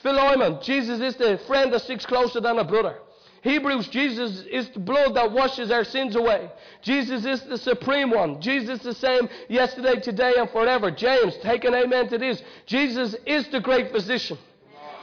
Philemon, 0.02 0.58
Jesus 0.62 1.00
is 1.00 1.16
the 1.16 1.38
friend 1.46 1.72
that 1.72 1.82
sticks 1.82 2.04
closer 2.04 2.40
than 2.40 2.58
a 2.58 2.64
brother. 2.64 2.98
Hebrews, 3.44 3.88
Jesus 3.88 4.42
is 4.50 4.70
the 4.70 4.80
blood 4.80 5.14
that 5.16 5.30
washes 5.30 5.70
our 5.70 5.84
sins 5.84 6.16
away. 6.16 6.50
Jesus 6.80 7.26
is 7.26 7.42
the 7.42 7.58
supreme 7.58 8.10
one. 8.10 8.40
Jesus 8.40 8.80
the 8.80 8.94
same 8.94 9.28
yesterday, 9.50 10.00
today, 10.00 10.32
and 10.38 10.48
forever. 10.48 10.90
James, 10.90 11.36
take 11.42 11.64
an 11.64 11.74
amen 11.74 12.08
to 12.08 12.16
this. 12.16 12.42
Jesus 12.64 13.14
is 13.26 13.46
the 13.48 13.60
great 13.60 13.92
physician. 13.92 14.38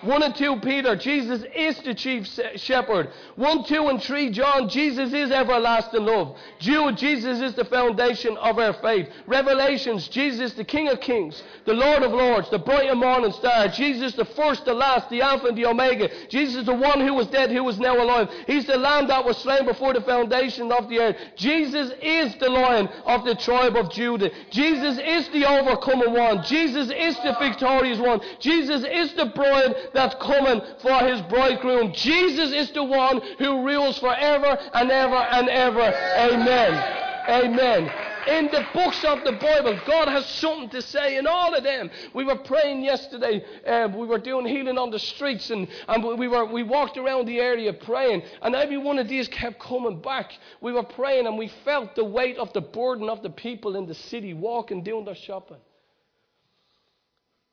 1 0.01 0.23
and 0.23 0.35
2 0.35 0.59
Peter, 0.61 0.95
Jesus 0.95 1.43
is 1.55 1.77
the 1.79 1.93
chief 1.93 2.27
shepherd. 2.55 3.09
1, 3.35 3.65
2 3.65 3.87
and 3.87 4.01
3 4.01 4.31
John, 4.31 4.67
Jesus 4.67 5.13
is 5.13 5.31
everlasting 5.31 6.05
love. 6.05 6.37
Jude, 6.59 6.97
Jesus 6.97 7.39
is 7.39 7.53
the 7.53 7.65
foundation 7.65 8.35
of 8.37 8.57
our 8.57 8.73
faith. 8.73 9.07
Revelations, 9.27 10.07
Jesus 10.07 10.53
the 10.53 10.63
King 10.63 10.89
of 10.89 10.99
kings, 11.01 11.43
the 11.65 11.73
Lord 11.73 12.01
of 12.01 12.11
lords, 12.11 12.49
the 12.49 12.57
bright 12.57 12.89
and 12.89 12.99
morning 12.99 13.31
star. 13.31 13.67
Jesus 13.67 14.13
the 14.13 14.25
first, 14.25 14.65
the 14.65 14.73
last, 14.73 15.09
the 15.09 15.21
Alpha 15.21 15.47
and 15.47 15.57
the 15.57 15.67
Omega. 15.67 16.09
Jesus 16.29 16.65
the 16.65 16.73
one 16.73 16.99
who 16.99 17.13
was 17.13 17.27
dead, 17.27 17.51
who 17.51 17.67
is 17.69 17.79
now 17.79 18.01
alive. 18.01 18.29
He's 18.47 18.65
the 18.65 18.77
lamb 18.77 19.07
that 19.07 19.23
was 19.23 19.37
slain 19.37 19.65
before 19.65 19.93
the 19.93 20.01
foundation 20.01 20.71
of 20.71 20.89
the 20.89 20.99
earth. 20.99 21.17
Jesus 21.35 21.91
is 22.01 22.35
the 22.35 22.49
lion 22.49 22.87
of 23.05 23.23
the 23.23 23.35
tribe 23.35 23.75
of 23.75 23.91
Judah. 23.91 24.31
Jesus 24.49 24.97
is 24.97 25.29
the 25.29 25.45
overcoming 25.45 26.13
one. 26.13 26.43
Jesus 26.43 26.89
is 26.89 27.15
the 27.17 27.35
victorious 27.39 27.99
one. 27.99 28.19
Jesus 28.39 28.83
is 28.83 29.13
the 29.13 29.27
bride 29.27 29.75
that's 29.93 30.15
coming 30.15 30.61
for 30.81 30.99
his 30.99 31.21
bridegroom. 31.23 31.93
Jesus 31.93 32.51
is 32.51 32.71
the 32.71 32.83
one 32.83 33.21
who 33.37 33.65
rules 33.65 33.97
forever 33.99 34.57
and 34.73 34.91
ever 34.91 35.15
and 35.15 35.49
ever. 35.49 35.93
Amen. 36.17 37.01
Amen. 37.29 37.91
In 38.27 38.45
the 38.47 38.65
books 38.73 39.03
of 39.03 39.23
the 39.23 39.31
Bible, 39.31 39.79
God 39.87 40.07
has 40.07 40.25
something 40.27 40.69
to 40.69 40.81
say 40.81 41.17
in 41.17 41.25
all 41.25 41.55
of 41.55 41.63
them. 41.63 41.89
We 42.13 42.23
were 42.23 42.35
praying 42.35 42.83
yesterday. 42.83 43.43
Uh, 43.65 43.89
we 43.95 44.05
were 44.05 44.19
doing 44.19 44.45
healing 44.45 44.77
on 44.77 44.91
the 44.91 44.99
streets, 44.99 45.49
and, 45.49 45.67
and 45.87 46.03
we 46.03 46.27
were 46.27 46.45
we 46.45 46.61
walked 46.61 46.97
around 46.97 47.27
the 47.27 47.39
area 47.39 47.73
praying, 47.73 48.21
and 48.43 48.55
every 48.55 48.77
one 48.77 48.99
of 48.99 49.07
these 49.07 49.27
kept 49.27 49.59
coming 49.59 50.01
back. 50.01 50.37
We 50.61 50.71
were 50.71 50.83
praying, 50.83 51.25
and 51.25 51.37
we 51.37 51.47
felt 51.65 51.95
the 51.95 52.05
weight 52.05 52.37
of 52.37 52.53
the 52.53 52.61
burden 52.61 53.09
of 53.09 53.23
the 53.23 53.31
people 53.31 53.75
in 53.75 53.87
the 53.87 53.95
city 53.95 54.33
walking, 54.35 54.83
doing 54.83 55.05
their 55.05 55.15
shopping 55.15 55.57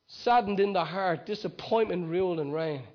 saddened 0.09 0.59
in 0.59 0.73
the 0.73 0.85
heart, 0.85 1.27
disappointment 1.27 2.09
ruled 2.09 2.41
and 2.41 2.53
reigned. 2.53 2.87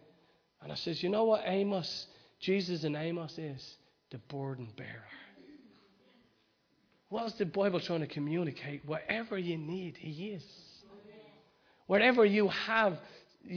And 0.62 0.72
I 0.72 0.76
says, 0.76 1.02
you 1.04 1.10
know 1.10 1.26
what 1.26 1.44
Amos, 1.46 2.08
Jesus 2.40 2.84
and 2.84 2.96
Amos 2.96 3.38
is? 3.38 3.76
The 4.12 4.18
burden 4.30 4.70
bearer. 4.76 5.08
What's 7.10 7.34
the 7.34 7.46
Bible 7.46 7.80
trying 7.80 8.00
to 8.00 8.08
communicate? 8.08 8.84
Whatever 8.86 9.38
you 9.38 9.58
need, 9.58 9.98
He 9.98 10.30
is. 10.32 10.44
Whatever 11.86 12.26
you 12.26 12.48
have, 12.48 12.98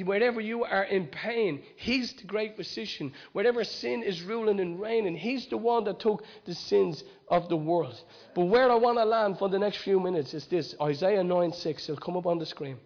wherever 0.05 0.41
you 0.41 0.65
are 0.65 0.85
in 0.85 1.07
pain, 1.07 1.63
He's 1.77 2.13
the 2.15 2.25
great 2.25 2.57
physician. 2.57 3.13
Whatever 3.33 3.65
sin 3.65 4.03
is 4.03 4.21
ruling 4.23 4.61
and 4.61 4.79
reigning, 4.79 5.17
He's 5.17 5.47
the 5.47 5.57
one 5.57 5.85
that 5.85 6.01
took 6.01 6.23
the 6.45 6.55
sins 6.55 7.03
of 7.29 7.49
the 7.49 7.57
world. 7.57 7.99
But 8.35 8.47
where 8.47 8.71
I 8.71 8.75
want 8.75 8.99
to 8.99 9.05
land 9.05 9.39
for 9.39 9.49
the 9.49 9.59
next 9.59 9.79
few 9.79 10.01
minutes 10.01 10.35
is 10.35 10.45
this 10.47 10.75
Isaiah 10.83 11.25
9 11.25 11.53
6. 11.53 11.89
It'll 11.89 11.97
come 11.97 12.19
up 12.19 12.27
on 12.27 12.39
the 12.39 12.47
screen. 12.47 12.77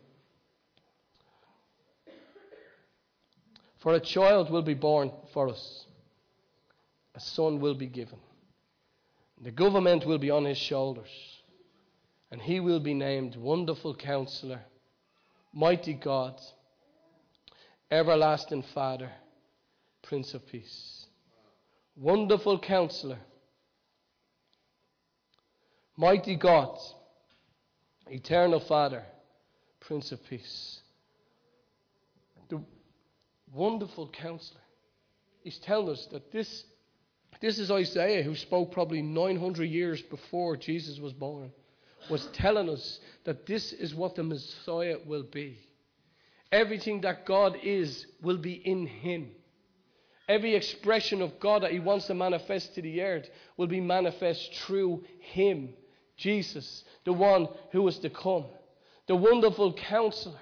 For 3.80 3.94
a 3.94 4.00
child 4.00 4.50
will 4.50 4.62
be 4.62 4.74
born 4.74 5.10
for 5.32 5.48
us, 5.48 5.86
a 7.14 7.20
son 7.20 7.60
will 7.60 7.74
be 7.74 7.86
given. 7.86 8.18
The 9.42 9.50
government 9.50 10.04
will 10.04 10.18
be 10.18 10.30
on 10.30 10.44
his 10.44 10.58
shoulders, 10.58 11.08
and 12.30 12.42
he 12.42 12.60
will 12.60 12.80
be 12.80 12.92
named 12.92 13.36
Wonderful 13.36 13.94
Counselor, 13.94 14.60
Mighty 15.54 15.94
God, 15.94 16.38
Everlasting 17.90 18.64
Father, 18.74 19.10
Prince 20.02 20.34
of 20.34 20.46
Peace. 20.46 21.06
Wonderful 21.96 22.58
Counselor, 22.58 23.18
Mighty 25.96 26.36
God, 26.36 26.78
Eternal 28.08 28.60
Father, 28.60 29.04
Prince 29.80 30.12
of 30.12 30.22
Peace 30.28 30.80
wonderful 33.52 34.08
counselor. 34.08 34.60
He's 35.42 35.58
telling 35.58 35.90
us 35.90 36.06
that 36.12 36.30
this, 36.32 36.64
this 37.40 37.58
is 37.58 37.70
Isaiah, 37.70 38.22
who 38.22 38.36
spoke 38.36 38.72
probably 38.72 39.02
900 39.02 39.64
years 39.64 40.02
before 40.02 40.56
Jesus 40.56 40.98
was 40.98 41.12
born, 41.12 41.50
was 42.10 42.26
telling 42.32 42.68
us 42.68 43.00
that 43.24 43.46
this 43.46 43.72
is 43.72 43.94
what 43.94 44.14
the 44.14 44.22
Messiah 44.22 44.96
will 45.06 45.22
be. 45.24 45.58
Everything 46.52 47.00
that 47.02 47.26
God 47.26 47.56
is 47.62 48.06
will 48.22 48.38
be 48.38 48.54
in 48.54 48.86
him. 48.86 49.30
every 50.30 50.54
expression 50.54 51.22
of 51.22 51.40
God 51.40 51.62
that 51.62 51.72
He 51.72 51.80
wants 51.80 52.06
to 52.06 52.14
manifest 52.14 52.74
to 52.74 52.82
the 52.82 53.02
earth 53.02 53.28
will 53.56 53.66
be 53.66 53.80
manifest 53.80 54.54
through 54.54 55.02
Him, 55.18 55.70
Jesus, 56.16 56.84
the 57.04 57.12
one 57.12 57.48
who 57.72 57.86
is 57.88 57.98
to 57.98 58.10
come, 58.10 58.44
the 59.08 59.16
wonderful 59.16 59.72
counselor. 59.74 60.38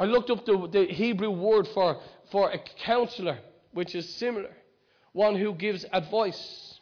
I 0.00 0.04
looked 0.04 0.30
up 0.30 0.46
the, 0.46 0.66
the 0.72 0.86
Hebrew 0.86 1.28
word 1.30 1.68
for, 1.68 2.00
for 2.32 2.50
a 2.50 2.58
counselor, 2.58 3.38
which 3.74 3.94
is 3.94 4.08
similar 4.08 4.50
one 5.12 5.36
who 5.36 5.52
gives 5.52 5.84
advice, 5.92 6.80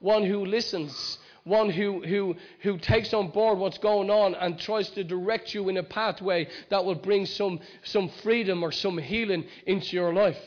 one 0.00 0.24
who 0.24 0.44
listens, 0.44 1.18
one 1.44 1.70
who, 1.70 2.02
who, 2.04 2.34
who 2.62 2.76
takes 2.78 3.14
on 3.14 3.28
board 3.30 3.58
what's 3.58 3.78
going 3.78 4.10
on 4.10 4.34
and 4.34 4.58
tries 4.58 4.88
to 4.90 5.04
direct 5.04 5.54
you 5.54 5.68
in 5.68 5.76
a 5.76 5.82
pathway 5.82 6.48
that 6.70 6.84
will 6.84 6.96
bring 6.96 7.24
some, 7.24 7.60
some 7.84 8.08
freedom 8.24 8.64
or 8.64 8.72
some 8.72 8.98
healing 8.98 9.44
into 9.66 9.94
your 9.94 10.12
life. 10.12 10.40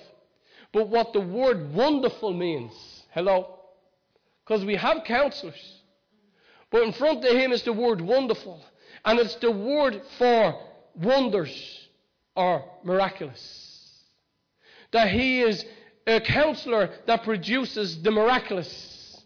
But 0.73 0.89
what 0.89 1.13
the 1.13 1.21
word 1.21 1.73
wonderful 1.73 2.33
means, 2.33 2.73
hello? 3.11 3.59
Because 4.43 4.65
we 4.65 4.75
have 4.75 5.05
counselors. 5.05 5.81
But 6.69 6.83
in 6.83 6.91
front 6.91 7.23
of 7.23 7.31
him 7.31 7.53
is 7.53 7.63
the 7.63 7.73
word 7.73 8.01
wonderful. 8.01 8.61
And 9.05 9.19
it's 9.19 9.35
the 9.35 9.51
word 9.51 10.01
for 10.17 10.59
wonders 10.95 11.78
or 12.39 12.63
miraculous. 12.85 14.01
That 14.93 15.11
he 15.11 15.41
is 15.41 15.65
a 16.07 16.21
counselor 16.21 16.89
that 17.05 17.23
produces 17.23 18.01
the 18.01 18.11
miraculous 18.11 19.21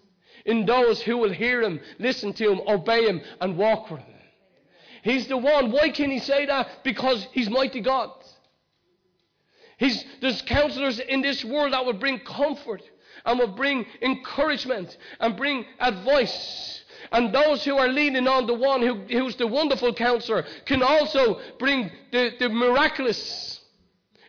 in 0.46 0.66
those 0.66 1.00
who 1.00 1.18
will 1.18 1.32
hear 1.32 1.62
him, 1.62 1.80
listen 2.00 2.34
to 2.34 2.52
him, 2.52 2.62
obey 2.68 3.06
him, 3.06 3.22
and 3.40 3.56
walk 3.56 3.92
with 3.92 4.02
him. 4.02 4.20
He's 5.04 5.28
the 5.28 5.38
one. 5.38 5.72
Why 5.72 5.90
can 5.90 6.10
he 6.10 6.20
say 6.20 6.48
that? 6.48 6.84
Because 6.84 7.28
he's 7.34 7.52
mighty 7.52 7.82
God. 7.82 8.10
He's, 9.78 10.04
there's 10.20 10.42
counselors 10.42 10.98
in 10.98 11.22
this 11.22 11.46
world 11.46 11.74
that 11.74 11.86
will 11.86 11.94
bring 11.94 12.20
comfort 12.20 12.82
and 13.26 13.38
will 13.38 13.56
bring 13.56 13.86
encouragement 14.02 14.98
and 15.20 15.38
bring 15.38 15.66
advice. 15.80 16.83
And 17.14 17.32
those 17.32 17.64
who 17.64 17.78
are 17.78 17.88
leaning 17.88 18.28
on 18.28 18.48
the 18.48 18.56
one 18.56 18.82
who, 18.82 18.96
who's 18.96 19.36
the 19.36 19.46
wonderful 19.46 19.94
counselor 19.94 20.44
can 20.66 20.82
also 20.82 21.40
bring 21.60 21.92
the, 22.12 22.32
the 22.40 22.50
miraculous 22.50 23.62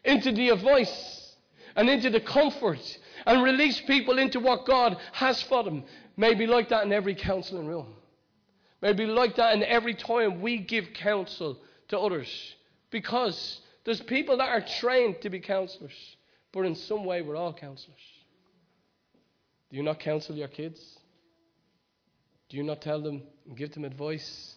into 0.05 0.31
the 0.31 0.51
voice 0.57 1.35
and 1.77 1.89
into 1.89 2.11
the 2.11 2.21
comfort 2.21 2.99
and 3.25 3.43
release 3.43 3.81
people 3.81 4.19
into 4.19 4.39
what 4.39 4.67
God 4.67 4.99
has 5.13 5.43
for 5.43 5.65
them. 5.65 5.85
Maybe 6.19 6.47
like 6.47 6.69
that 6.69 6.85
in 6.85 6.93
every 6.93 7.15
counseling 7.15 7.67
room. 7.67 7.87
Maybe 8.83 9.07
like 9.07 9.37
that 9.37 9.55
in 9.55 9.65
every 9.65 9.95
time 9.95 10.43
we 10.43 10.59
give 10.59 10.93
counsel 10.93 11.59
to 11.89 11.99
others. 11.99 12.55
Because 12.91 13.63
there's 13.85 14.03
people 14.03 14.37
that 14.37 14.51
are 14.51 14.61
trained 14.61 15.23
to 15.23 15.31
be 15.31 15.41
counselors, 15.41 16.17
but 16.53 16.67
in 16.67 16.75
some 16.75 17.07
way 17.07 17.23
we're 17.23 17.37
all 17.37 17.55
counselors. 17.55 17.97
Do 19.71 19.79
you 19.79 19.83
not 19.83 20.01
counsel 20.01 20.37
your 20.37 20.49
kids? 20.49 20.99
Do 22.55 22.59
you 22.59 22.65
not 22.65 22.83
tell 22.83 23.01
them 23.01 23.21
and 23.49 23.57
give 23.57 23.73
them 23.73 23.85
advice? 23.85 24.55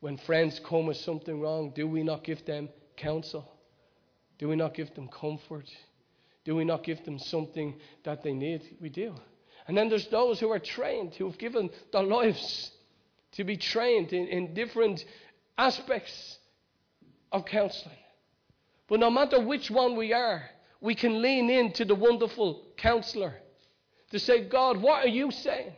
When 0.00 0.18
friends 0.18 0.60
come 0.62 0.84
with 0.84 0.98
something 0.98 1.40
wrong, 1.40 1.72
do 1.74 1.88
we 1.88 2.02
not 2.02 2.22
give 2.22 2.44
them 2.44 2.68
counsel? 2.98 3.50
Do 4.36 4.46
we 4.46 4.56
not 4.56 4.74
give 4.74 4.94
them 4.94 5.08
comfort? 5.08 5.64
Do 6.44 6.54
we 6.54 6.66
not 6.66 6.84
give 6.84 7.02
them 7.06 7.18
something 7.18 7.80
that 8.04 8.22
they 8.22 8.34
need? 8.34 8.76
We 8.78 8.90
do. 8.90 9.14
And 9.66 9.74
then 9.74 9.88
there's 9.88 10.08
those 10.08 10.38
who 10.38 10.50
are 10.50 10.58
trained, 10.58 11.14
who 11.14 11.24
have 11.24 11.38
given 11.38 11.70
their 11.94 12.02
lives 12.02 12.72
to 13.32 13.44
be 13.44 13.56
trained 13.56 14.12
in, 14.12 14.26
in 14.26 14.52
different 14.52 15.02
aspects 15.56 16.38
of 17.32 17.46
counseling. 17.46 17.96
But 18.86 19.00
no 19.00 19.10
matter 19.10 19.42
which 19.42 19.70
one 19.70 19.96
we 19.96 20.12
are, 20.12 20.42
we 20.82 20.94
can 20.94 21.22
lean 21.22 21.48
into 21.48 21.86
the 21.86 21.94
wonderful 21.94 22.66
counselor 22.76 23.32
to 24.10 24.18
say, 24.18 24.46
God, 24.46 24.76
what 24.76 25.06
are 25.06 25.08
you 25.08 25.30
saying? 25.30 25.72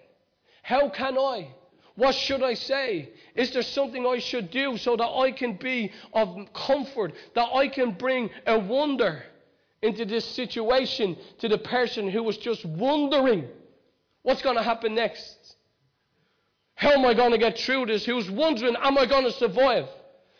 How 0.62 0.88
can 0.88 1.18
I? 1.18 1.48
What 1.96 2.14
should 2.14 2.42
I 2.42 2.54
say? 2.54 3.10
Is 3.34 3.50
there 3.52 3.62
something 3.62 4.06
I 4.06 4.18
should 4.18 4.50
do 4.50 4.76
so 4.78 4.96
that 4.96 5.08
I 5.08 5.32
can 5.32 5.54
be 5.54 5.92
of 6.12 6.34
comfort, 6.54 7.12
that 7.34 7.48
I 7.52 7.68
can 7.68 7.92
bring 7.92 8.30
a 8.46 8.58
wonder 8.58 9.22
into 9.82 10.04
this 10.04 10.24
situation 10.24 11.16
to 11.40 11.48
the 11.48 11.58
person 11.58 12.08
who 12.08 12.22
was 12.22 12.36
just 12.36 12.64
wondering 12.64 13.48
what's 14.22 14.42
going 14.42 14.56
to 14.56 14.62
happen 14.62 14.94
next? 14.94 15.56
How 16.74 16.92
am 16.92 17.04
I 17.04 17.12
going 17.12 17.32
to 17.32 17.38
get 17.38 17.58
through 17.58 17.86
this? 17.86 18.06
Who's 18.06 18.30
wondering, 18.30 18.76
am 18.80 18.96
I 18.96 19.04
going 19.04 19.24
to 19.24 19.32
survive? 19.32 19.86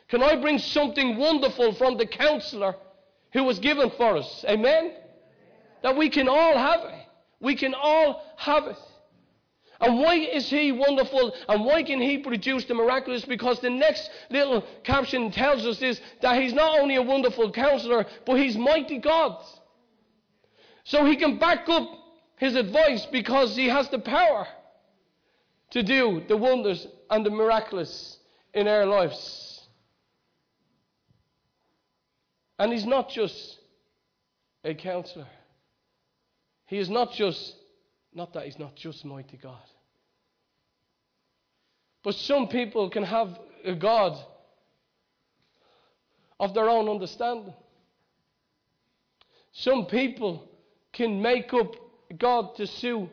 Can 0.08 0.22
I 0.22 0.36
bring 0.36 0.58
something 0.58 1.18
wonderful 1.18 1.74
from 1.74 1.98
the 1.98 2.06
counselor 2.06 2.74
who 3.32 3.44
was 3.44 3.58
given 3.58 3.90
for 3.90 4.16
us? 4.16 4.44
Amen? 4.48 4.92
That 5.82 5.96
we 5.96 6.08
can 6.08 6.28
all 6.28 6.56
have 6.56 6.80
it. 6.80 7.06
We 7.40 7.54
can 7.54 7.74
all 7.74 8.24
have 8.36 8.66
it. 8.66 8.76
And 9.80 9.98
why 9.98 10.16
is 10.16 10.50
he 10.50 10.72
wonderful? 10.72 11.34
And 11.48 11.64
why 11.64 11.82
can 11.82 12.00
he 12.00 12.18
produce 12.18 12.66
the 12.66 12.74
miraculous? 12.74 13.24
Because 13.24 13.60
the 13.60 13.70
next 13.70 14.10
little 14.30 14.62
caption 14.84 15.30
tells 15.30 15.64
us 15.64 15.78
this 15.78 16.00
that 16.20 16.40
he's 16.40 16.52
not 16.52 16.78
only 16.78 16.96
a 16.96 17.02
wonderful 17.02 17.50
counselor, 17.50 18.04
but 18.26 18.34
he's 18.34 18.56
mighty 18.56 18.98
God. 18.98 19.42
So 20.84 21.04
he 21.04 21.16
can 21.16 21.38
back 21.38 21.68
up 21.68 21.88
his 22.36 22.56
advice 22.56 23.06
because 23.06 23.56
he 23.56 23.68
has 23.68 23.88
the 23.90 23.98
power 23.98 24.46
to 25.70 25.82
do 25.82 26.22
the 26.28 26.36
wonders 26.36 26.86
and 27.10 27.24
the 27.24 27.30
miraculous 27.30 28.18
in 28.52 28.68
our 28.68 28.86
lives. 28.86 29.68
And 32.58 32.72
he's 32.72 32.84
not 32.86 33.08
just 33.08 33.58
a 34.64 34.74
counselor. 34.74 35.26
He 36.66 36.78
is 36.78 36.90
not 36.90 37.12
just, 37.12 37.56
not 38.14 38.32
that 38.32 38.44
he's 38.44 38.58
not 38.58 38.74
just 38.76 39.04
mighty 39.04 39.36
God. 39.36 39.58
But 42.02 42.14
some 42.14 42.48
people 42.48 42.88
can 42.90 43.04
have 43.04 43.38
a 43.64 43.74
God 43.74 44.18
of 46.38 46.54
their 46.54 46.68
own 46.68 46.88
understanding. 46.88 47.52
Some 49.52 49.86
people 49.86 50.48
can 50.92 51.20
make 51.20 51.52
up 51.52 51.74
God 52.18 52.56
to 52.56 52.66
suit 52.66 53.08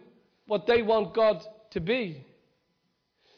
what 0.48 0.66
they 0.66 0.82
want 0.82 1.14
God 1.14 1.44
to 1.72 1.80
be. 1.80 2.26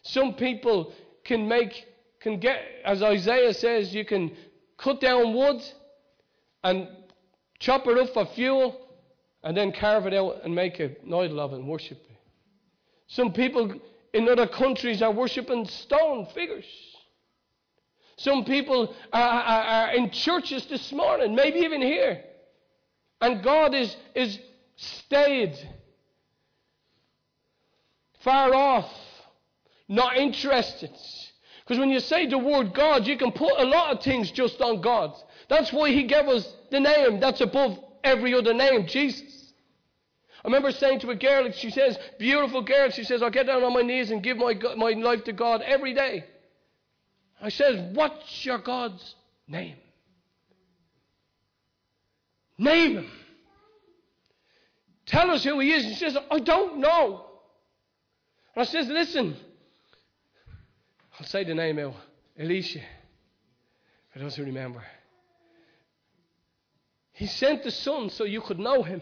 Some 0.03 0.35
people 0.35 0.93
can 1.23 1.47
make, 1.47 1.87
can 2.19 2.39
get, 2.39 2.61
as 2.85 3.01
Isaiah 3.01 3.53
says, 3.53 3.93
you 3.93 4.05
can 4.05 4.31
cut 4.77 5.01
down 5.01 5.33
wood 5.33 5.61
and 6.63 6.87
chop 7.59 7.87
it 7.87 7.97
up 7.97 8.13
for 8.13 8.25
fuel 8.27 8.88
and 9.43 9.55
then 9.55 9.71
carve 9.71 10.05
it 10.05 10.13
out 10.13 10.41
and 10.43 10.53
make 10.53 10.79
an 10.79 10.95
idol 11.05 11.39
of 11.39 11.53
it 11.53 11.57
and 11.57 11.67
worship 11.67 11.97
it. 12.09 12.17
Some 13.07 13.33
people 13.33 13.73
in 14.13 14.27
other 14.27 14.47
countries 14.47 15.01
are 15.01 15.11
worshipping 15.11 15.65
stone 15.65 16.27
figures. 16.33 16.65
Some 18.17 18.43
people 18.43 18.93
are, 19.13 19.21
are, 19.21 19.63
are, 19.63 19.95
in 19.95 20.11
churches 20.11 20.65
this 20.65 20.91
morning, 20.91 21.35
maybe 21.35 21.59
even 21.59 21.81
here. 21.81 22.21
And 23.21 23.41
God 23.41 23.73
is, 23.73 23.95
is 24.13 24.39
stayed 24.75 25.57
far 28.19 28.53
off, 28.53 28.91
not 29.87 30.17
interested. 30.17 30.91
Because 31.61 31.79
when 31.79 31.89
you 31.89 31.99
say 31.99 32.27
the 32.27 32.37
word 32.37 32.73
God, 32.73 33.07
you 33.07 33.17
can 33.17 33.31
put 33.31 33.53
a 33.57 33.63
lot 33.63 33.95
of 33.95 34.03
things 34.03 34.31
just 34.31 34.59
on 34.59 34.81
God. 34.81 35.13
That's 35.47 35.71
why 35.71 35.91
he 35.91 36.03
gave 36.03 36.27
us 36.27 36.51
the 36.71 36.79
name 36.79 37.19
that's 37.19 37.41
above 37.41 37.79
every 38.03 38.33
other 38.33 38.53
name, 38.53 38.87
Jesus. 38.87 39.53
I 40.43 40.47
remember 40.47 40.71
saying 40.71 41.01
to 41.01 41.09
a 41.09 41.15
girl, 41.15 41.51
she 41.51 41.69
says, 41.69 41.97
beautiful 42.17 42.61
girl, 42.61 42.89
she 42.91 43.03
says, 43.03 43.21
I'll 43.21 43.29
get 43.29 43.47
down 43.47 43.63
on 43.63 43.73
my 43.73 43.81
knees 43.81 44.09
and 44.09 44.23
give 44.23 44.37
my, 44.37 44.53
my 44.77 44.91
life 44.91 45.25
to 45.25 45.33
God 45.33 45.61
every 45.61 45.93
day. 45.93 46.23
I 47.41 47.49
says, 47.49 47.95
what's 47.95 48.45
your 48.45 48.57
God's 48.57 49.15
name? 49.47 49.75
Name 52.57 52.97
him. 52.97 53.11
Tell 55.05 55.31
us 55.31 55.43
who 55.43 55.59
he 55.59 55.71
is. 55.71 55.85
And 55.85 55.93
She 55.95 55.99
says, 55.99 56.17
I 56.29 56.39
don't 56.39 56.79
know. 56.79 57.25
And 58.55 58.61
I 58.61 58.65
says, 58.65 58.87
listen, 58.87 59.35
I'll 61.19 61.25
say 61.25 61.43
the 61.43 61.55
name 61.55 61.79
out. 61.79 61.95
Elisha. 62.37 62.79
For 64.11 64.19
those 64.19 64.35
who 64.35 64.43
remember. 64.43 64.83
He 67.19 67.27
sent 67.27 67.63
the 67.63 67.71
Son 67.71 68.09
so 68.09 68.23
you 68.23 68.39
could 68.39 68.59
know 68.59 68.81
him. 68.81 69.01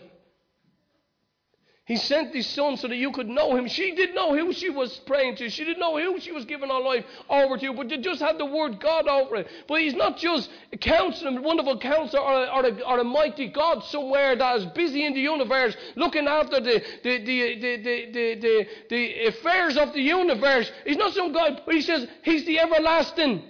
He 1.85 1.95
sent 1.95 2.33
his 2.35 2.47
son 2.47 2.75
so 2.75 2.89
that 2.89 2.97
you 2.97 3.11
could 3.13 3.29
know 3.29 3.55
him. 3.55 3.67
She 3.69 3.95
didn't 3.95 4.13
know 4.13 4.35
who 4.35 4.51
she 4.51 4.69
was 4.69 4.97
praying 5.05 5.37
to. 5.37 5.49
She 5.49 5.63
didn't 5.63 5.79
know 5.79 5.97
who 5.97 6.19
she 6.19 6.33
was 6.33 6.43
giving 6.43 6.69
her 6.69 6.81
life 6.81 7.05
over 7.29 7.57
to, 7.57 7.73
but 7.73 7.87
they 7.87 7.97
just 7.99 8.19
had 8.19 8.37
the 8.37 8.45
word 8.45 8.81
God 8.81 9.07
over 9.07 9.37
it. 9.37 9.47
But 9.69 9.79
he's 9.79 9.93
not 9.93 10.17
just 10.17 10.49
a 10.73 10.77
counselor, 10.77 11.39
a 11.39 11.41
wonderful 11.41 11.79
counselor, 11.79 12.21
or 12.21 12.43
a, 12.43 12.47
or, 12.47 12.65
a, 12.65 12.81
or 12.81 12.99
a 12.99 13.03
mighty 13.05 13.47
God 13.47 13.85
somewhere 13.85 14.35
that 14.35 14.57
is 14.57 14.65
busy 14.65 15.05
in 15.05 15.13
the 15.13 15.21
universe 15.21 15.77
looking 15.95 16.27
after 16.27 16.59
the, 16.59 16.83
the, 17.03 17.23
the, 17.23 18.67
the 18.89 19.25
affairs 19.27 19.77
of 19.77 19.93
the 19.93 20.01
universe. 20.01 20.69
He's 20.83 20.97
not 20.97 21.13
some 21.13 21.31
guy, 21.31 21.57
but 21.65 21.73
he 21.73 21.81
says 21.81 22.05
he's 22.23 22.45
the 22.45 22.59
everlasting 22.59 23.43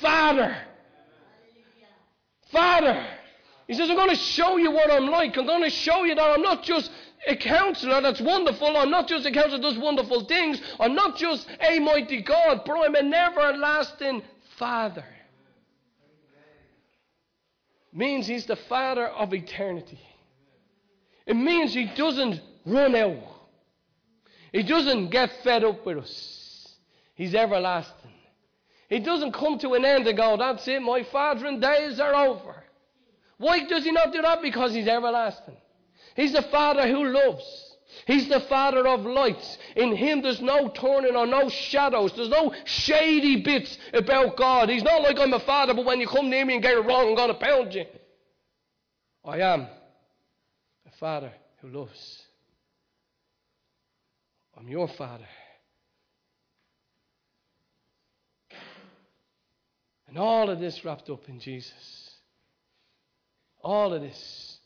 Father. 0.00 0.56
Father. 2.52 3.04
He 3.70 3.76
says, 3.76 3.88
I'm 3.88 3.94
going 3.94 4.10
to 4.10 4.16
show 4.16 4.56
you 4.56 4.72
what 4.72 4.90
I'm 4.90 5.06
like. 5.06 5.38
I'm 5.38 5.46
going 5.46 5.62
to 5.62 5.70
show 5.70 6.02
you 6.02 6.16
that 6.16 6.28
I'm 6.28 6.42
not 6.42 6.64
just 6.64 6.90
a 7.28 7.36
counselor 7.36 8.00
that's 8.00 8.20
wonderful. 8.20 8.76
I'm 8.76 8.90
not 8.90 9.06
just 9.06 9.24
a 9.26 9.30
counselor 9.30 9.58
that 9.58 9.62
does 9.62 9.78
wonderful 9.78 10.24
things. 10.24 10.60
I'm 10.80 10.96
not 10.96 11.16
just 11.16 11.46
a 11.60 11.78
mighty 11.78 12.20
God, 12.20 12.62
but 12.66 12.74
I'm 12.74 12.96
an 12.96 13.14
everlasting 13.14 14.24
Father. 14.56 15.04
Means 17.92 18.26
He's 18.26 18.44
the 18.44 18.56
Father 18.56 19.06
of 19.06 19.32
eternity. 19.32 20.00
It 21.24 21.36
means 21.36 21.72
He 21.72 21.84
doesn't 21.94 22.40
run 22.66 22.96
out. 22.96 23.22
He 24.50 24.64
doesn't 24.64 25.10
get 25.10 25.30
fed 25.44 25.62
up 25.62 25.86
with 25.86 25.98
us. 25.98 26.74
He's 27.14 27.36
everlasting. 27.36 28.14
He 28.88 28.98
doesn't 28.98 29.30
come 29.30 29.60
to 29.60 29.74
an 29.74 29.84
end 29.84 30.08
and 30.08 30.16
go, 30.16 30.36
That's 30.36 30.66
it, 30.66 30.82
my 30.82 31.04
fathering 31.04 31.60
days 31.60 32.00
are 32.00 32.16
over. 32.16 32.64
Why 33.40 33.64
does 33.64 33.84
he 33.84 33.90
not 33.90 34.12
do 34.12 34.20
that? 34.20 34.42
Because 34.42 34.74
he's 34.74 34.86
everlasting. 34.86 35.56
He's 36.14 36.34
the 36.34 36.42
Father 36.42 36.86
who 36.86 37.06
loves. 37.06 37.76
He's 38.06 38.28
the 38.28 38.40
Father 38.40 38.86
of 38.86 39.06
lights. 39.06 39.56
In 39.76 39.96
Him 39.96 40.20
there's 40.20 40.42
no 40.42 40.68
turning 40.68 41.16
or 41.16 41.26
no 41.26 41.48
shadows. 41.48 42.12
There's 42.14 42.28
no 42.28 42.52
shady 42.66 43.40
bits 43.40 43.78
about 43.94 44.36
God. 44.36 44.68
He's 44.68 44.82
not 44.82 45.00
like 45.00 45.18
I'm 45.18 45.32
a 45.32 45.40
father, 45.40 45.72
but 45.72 45.86
when 45.86 46.00
you 46.00 46.06
come 46.06 46.28
near 46.28 46.44
me 46.44 46.52
and 46.52 46.62
get 46.62 46.76
it 46.76 46.84
wrong, 46.84 47.08
I'm 47.08 47.14
going 47.14 47.28
to 47.28 47.34
pound 47.34 47.72
you. 47.72 47.86
I 49.24 49.38
am 49.38 49.62
a 49.62 50.96
Father 50.98 51.32
who 51.62 51.68
loves. 51.68 52.22
I'm 54.54 54.68
your 54.68 54.86
Father. 54.86 55.28
And 60.08 60.18
all 60.18 60.50
of 60.50 60.60
this 60.60 60.84
wrapped 60.84 61.08
up 61.08 61.26
in 61.30 61.40
Jesus. 61.40 62.09
All 63.62 63.92
of 63.92 64.02
this. 64.02 64.58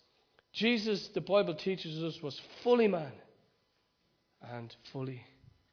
Jesus, 0.53 1.09
the 1.09 1.21
Bible 1.21 1.55
teaches 1.55 2.03
us, 2.03 2.23
was 2.23 2.41
fully 2.63 2.87
man 2.87 3.13
and 4.53 4.75
fully 4.93 5.23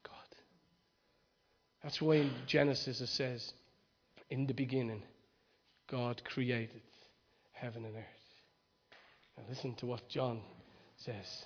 God. 0.04 0.14
That's 1.84 2.02
why 2.02 2.16
in 2.16 2.32
Genesis 2.48 3.00
it 3.00 3.08
says, 3.08 3.54
In 4.30 4.48
the 4.48 4.54
beginning, 4.54 5.04
God 5.88 6.22
created 6.24 6.82
heaven 7.52 7.86
and 7.86 7.96
earth. 7.96 8.04
Now 9.38 9.44
listen 9.50 9.76
to 9.76 9.86
what 9.86 10.10
John 10.10 10.42
says. 10.98 11.46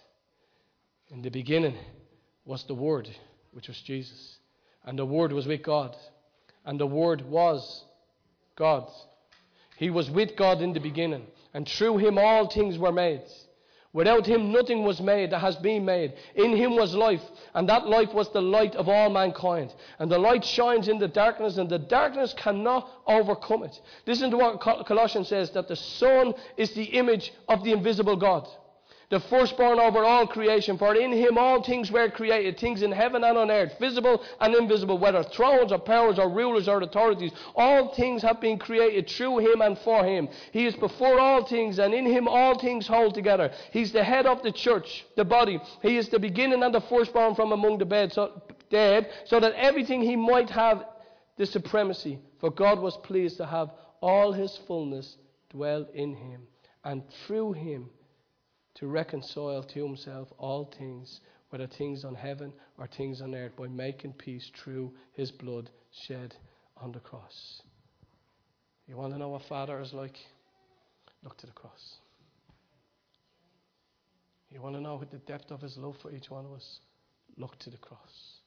In 1.10 1.22
the 1.22 1.30
beginning 1.30 1.78
was 2.46 2.64
the 2.64 2.76
Word, 2.76 3.10
which 3.52 3.68
was 3.68 3.80
Jesus. 3.82 4.38
And 4.86 4.98
the 4.98 5.06
Word 5.06 5.34
was 5.34 5.46
with 5.46 5.64
God. 5.64 5.96
And 6.64 6.80
the 6.80 6.88
Word 6.88 7.22
was 7.22 7.84
God. 8.56 8.90
He 9.78 9.90
was 9.90 10.10
with 10.10 10.36
God 10.36 10.62
in 10.62 10.74
the 10.74 10.80
beginning, 10.80 11.28
and 11.54 11.68
through 11.68 11.98
him 11.98 12.18
all 12.18 12.48
things 12.48 12.78
were 12.78 12.92
made. 12.92 13.24
Without 13.94 14.26
him 14.26 14.52
nothing 14.52 14.84
was 14.84 15.00
made 15.00 15.32
that 15.32 15.40
has 15.40 15.56
been 15.56 15.86
made. 15.86 16.14
In 16.36 16.56
him 16.56 16.76
was 16.76 16.94
life, 16.94 17.22
and 17.54 17.68
that 17.70 17.88
life 17.88 18.14
was 18.14 18.30
the 18.34 18.42
light 18.42 18.76
of 18.76 18.90
all 18.90 19.10
mankind. 19.10 19.74
And 20.00 20.12
the 20.12 20.20
light 20.20 20.44
shines 20.44 20.90
in 20.90 21.00
the 21.00 21.08
darkness, 21.08 21.58
and 21.58 21.70
the 21.70 21.80
darkness 21.80 22.34
cannot 22.34 22.90
overcome 23.08 23.64
it. 23.64 23.80
Listen 24.06 24.30
to 24.32 24.38
what 24.38 24.60
Colossians 24.60 25.30
says 25.30 25.52
that 25.52 25.70
the 25.70 25.78
Son 25.78 26.34
is 26.58 26.74
the 26.74 26.84
image 26.84 27.34
of 27.48 27.64
the 27.64 27.72
invisible 27.72 28.18
God 28.18 28.48
the 29.10 29.20
firstborn 29.20 29.80
over 29.80 30.04
all 30.04 30.28
creation. 30.28 30.78
For 30.78 30.96
in 30.96 31.12
him 31.12 31.38
all 31.38 31.64
things 31.64 31.92
were 31.92 32.10
created, 32.10 32.58
things 32.60 32.82
in 32.82 32.92
heaven 32.92 33.24
and 33.24 33.38
on 33.38 33.52
earth, 33.52 33.78
visible 33.80 34.24
and 34.40 34.56
invisible, 34.56 34.98
whether 34.98 35.24
thrones 35.24 35.72
or 35.72 35.80
powers 35.80 36.20
or 36.20 36.30
rulers 36.30 36.68
or 36.68 36.82
authorities. 36.82 37.32
All 37.56 37.94
things 37.94 38.22
have 38.22 38.42
been 38.42 38.58
created 38.58 39.10
through 39.10 39.40
him 39.40 39.62
and 39.62 39.78
for 39.80 40.04
him. 40.04 40.30
He 40.52 40.66
is 40.66 40.76
before 40.76 41.20
all 41.20 41.46
things, 41.46 41.80
and 41.80 41.94
in 41.94 42.06
him 42.06 42.28
all 42.28 42.58
things 42.58 42.88
hold 42.88 43.14
together. 43.14 43.52
He's 43.72 43.92
the 43.92 44.04
head 44.04 44.26
of 44.26 44.42
the 44.42 44.52
church, 44.52 45.06
the 45.16 45.26
body. 45.26 45.60
He 45.82 45.98
is 45.98 46.10
the 46.10 46.20
beginning 46.20 46.64
and 46.64 46.74
the 46.74 46.82
firstborn 46.82 47.36
from 47.36 47.52
among 47.52 47.78
the 47.78 47.86
dead, 47.86 48.14
so, 48.14 48.42
dead, 48.70 49.10
so 49.26 49.40
that 49.40 49.54
everything 49.54 50.02
he 50.02 50.16
might 50.16 50.50
have 50.50 50.86
the 51.38 51.46
supremacy. 51.46 52.20
For 52.40 52.50
God 52.50 52.80
was 52.80 52.98
pleased 52.98 53.38
to 53.38 53.46
have 53.46 53.72
all 54.02 54.32
his 54.32 54.60
fullness 54.68 55.18
dwell 55.50 55.88
in 55.94 56.14
him, 56.14 56.42
and 56.84 57.04
through 57.26 57.54
him 57.54 57.90
to 58.76 58.88
reconcile 58.88 59.64
to 59.64 59.86
himself 59.86 60.28
all 60.38 60.72
things, 60.78 61.22
whether 61.50 61.68
things 61.68 62.04
on 62.04 62.16
heaven 62.16 62.54
or 62.78 62.88
things 62.88 63.22
on 63.22 63.34
earth, 63.34 63.56
by 63.56 63.68
making 63.68 64.14
peace 64.14 64.52
through 64.56 64.94
his 65.14 65.32
blood 65.32 65.70
shed 66.08 66.36
on 66.78 66.92
the 66.92 67.00
cross. 67.00 67.62
You 68.88 68.98
want 68.98 69.14
to 69.14 69.20
know 69.20 69.30
what 69.30 69.44
Father 69.44 69.80
is 69.80 69.94
like? 69.94 70.18
Look 71.24 71.38
to 71.38 71.48
the 71.48 71.54
cross. 71.54 71.96
You 74.52 74.62
want 74.62 74.76
to 74.76 74.82
know 74.82 75.02
the 75.12 75.18
depth 75.18 75.52
of 75.52 75.62
his 75.62 75.76
love 75.78 75.96
for 76.02 76.12
each 76.12 76.30
one 76.30 76.46
of 76.46 76.54
us? 76.54 76.80
Look 77.38 77.58
to 77.60 77.70
the 77.70 77.78
cross. 77.78 78.40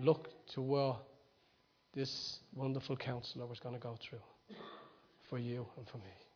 Look 0.00 0.28
to 0.54 0.60
where 0.60 0.94
this 1.94 2.38
wonderful 2.54 2.96
counselor 2.96 3.46
was 3.46 3.58
going 3.58 3.74
to 3.74 3.80
go 3.80 3.96
through 4.08 4.20
for 5.28 5.38
you 5.38 5.66
and 5.76 5.88
for 5.88 5.98
me. 5.98 6.27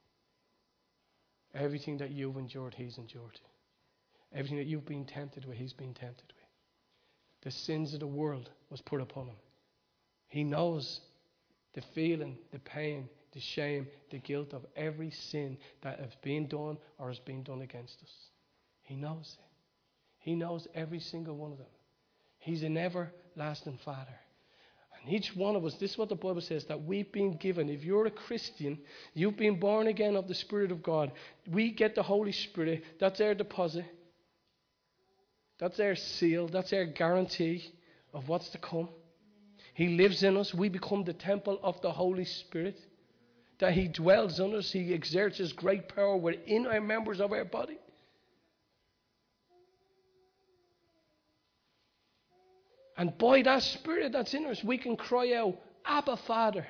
Everything 1.54 1.98
that 1.98 2.10
you've 2.10 2.36
endured, 2.36 2.74
He's 2.74 2.98
endured. 2.98 3.40
Everything 4.32 4.58
that 4.58 4.66
you've 4.66 4.86
been 4.86 5.04
tempted 5.04 5.44
with, 5.44 5.56
He's 5.56 5.72
been 5.72 5.94
tempted 5.94 6.32
with. 6.34 6.42
The 7.42 7.50
sins 7.50 7.92
of 7.92 8.00
the 8.00 8.06
world 8.06 8.50
was 8.70 8.80
put 8.80 9.00
upon 9.00 9.26
Him. 9.26 9.36
He 10.28 10.44
knows 10.44 11.00
the 11.74 11.82
feeling, 11.94 12.38
the 12.52 12.58
pain, 12.58 13.08
the 13.32 13.40
shame, 13.40 13.86
the 14.10 14.18
guilt 14.18 14.52
of 14.52 14.64
every 14.76 15.10
sin 15.10 15.58
that 15.82 15.98
has 15.98 16.14
been 16.22 16.46
done 16.46 16.78
or 16.98 17.08
has 17.08 17.18
been 17.18 17.42
done 17.42 17.62
against 17.62 18.02
us. 18.02 18.12
He 18.82 18.94
knows 18.94 19.36
it. 19.38 19.44
He 20.18 20.34
knows 20.34 20.68
every 20.74 21.00
single 21.00 21.36
one 21.36 21.52
of 21.52 21.58
them. 21.58 21.66
He's 22.38 22.62
an 22.62 22.76
everlasting 22.76 23.78
Father. 23.84 24.18
And 25.04 25.12
each 25.12 25.34
one 25.34 25.56
of 25.56 25.64
us, 25.64 25.74
this 25.74 25.92
is 25.92 25.98
what 25.98 26.08
the 26.08 26.14
Bible 26.14 26.40
says, 26.40 26.64
that 26.66 26.84
we've 26.84 27.10
been 27.10 27.36
given. 27.36 27.68
If 27.68 27.84
you're 27.84 28.06
a 28.06 28.10
Christian, 28.10 28.78
you've 29.14 29.36
been 29.36 29.58
born 29.58 29.88
again 29.88 30.14
of 30.14 30.28
the 30.28 30.34
Spirit 30.34 30.70
of 30.70 30.82
God. 30.82 31.12
We 31.50 31.72
get 31.72 31.94
the 31.94 32.02
Holy 32.02 32.32
Spirit. 32.32 32.84
That's 33.00 33.20
our 33.20 33.34
deposit. 33.34 33.84
That's 35.58 35.80
our 35.80 35.96
seal. 35.96 36.48
That's 36.48 36.72
our 36.72 36.84
guarantee 36.84 37.64
of 38.14 38.28
what's 38.28 38.48
to 38.50 38.58
come. 38.58 38.88
He 39.74 39.88
lives 39.88 40.22
in 40.22 40.36
us. 40.36 40.54
We 40.54 40.68
become 40.68 41.04
the 41.04 41.14
temple 41.14 41.58
of 41.62 41.80
the 41.82 41.90
Holy 41.90 42.24
Spirit. 42.24 42.78
That 43.58 43.72
He 43.72 43.88
dwells 43.88 44.38
in 44.38 44.54
us. 44.54 44.70
He 44.70 44.92
exerts 44.92 45.38
His 45.38 45.52
great 45.52 45.94
power 45.94 46.16
within 46.16 46.66
our 46.66 46.80
members 46.80 47.20
of 47.20 47.32
our 47.32 47.44
body. 47.44 47.78
And 53.02 53.18
by 53.18 53.42
that 53.42 53.64
Spirit 53.64 54.12
that's 54.12 54.32
in 54.32 54.46
us, 54.46 54.62
we 54.62 54.78
can 54.78 54.96
cry 54.96 55.32
out, 55.32 55.56
Abba, 55.84 56.18
Father. 56.18 56.64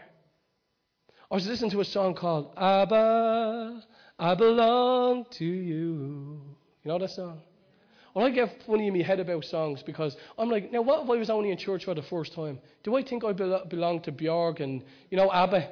I 1.31 1.35
was 1.35 1.47
listening 1.47 1.71
to 1.73 1.83
a 1.83 1.85
song 1.85 2.15
called 2.15 2.55
Abba, 2.57 3.83
I 4.19 4.35
belong 4.35 5.27
to 5.33 5.45
you. 5.45 6.41
You 6.85 6.89
know 6.89 6.99
that 6.99 7.11
song? 7.11 7.43
Well, 8.15 8.25
I 8.25 8.31
get 8.31 8.63
funny 8.67 8.87
in 8.87 8.97
my 8.97 9.03
head 9.03 9.21
about 9.21 9.45
songs 9.45 9.83
because 9.83 10.17
I'm 10.39 10.49
like, 10.49 10.73
now 10.73 10.81
what 10.81 11.05
if 11.05 11.11
I 11.11 11.17
was 11.19 11.29
only 11.29 11.51
in 11.51 11.59
church 11.59 11.85
for 11.85 11.95
the 11.95 12.01
first 12.01 12.33
time? 12.33 12.61
Do 12.83 12.97
I 12.97 13.03
think 13.03 13.25
I 13.25 13.33
belong 13.35 14.01
to 14.01 14.11
Björk 14.11 14.61
and, 14.61 14.83
you 15.11 15.19
know, 15.19 15.31
Abba? 15.31 15.69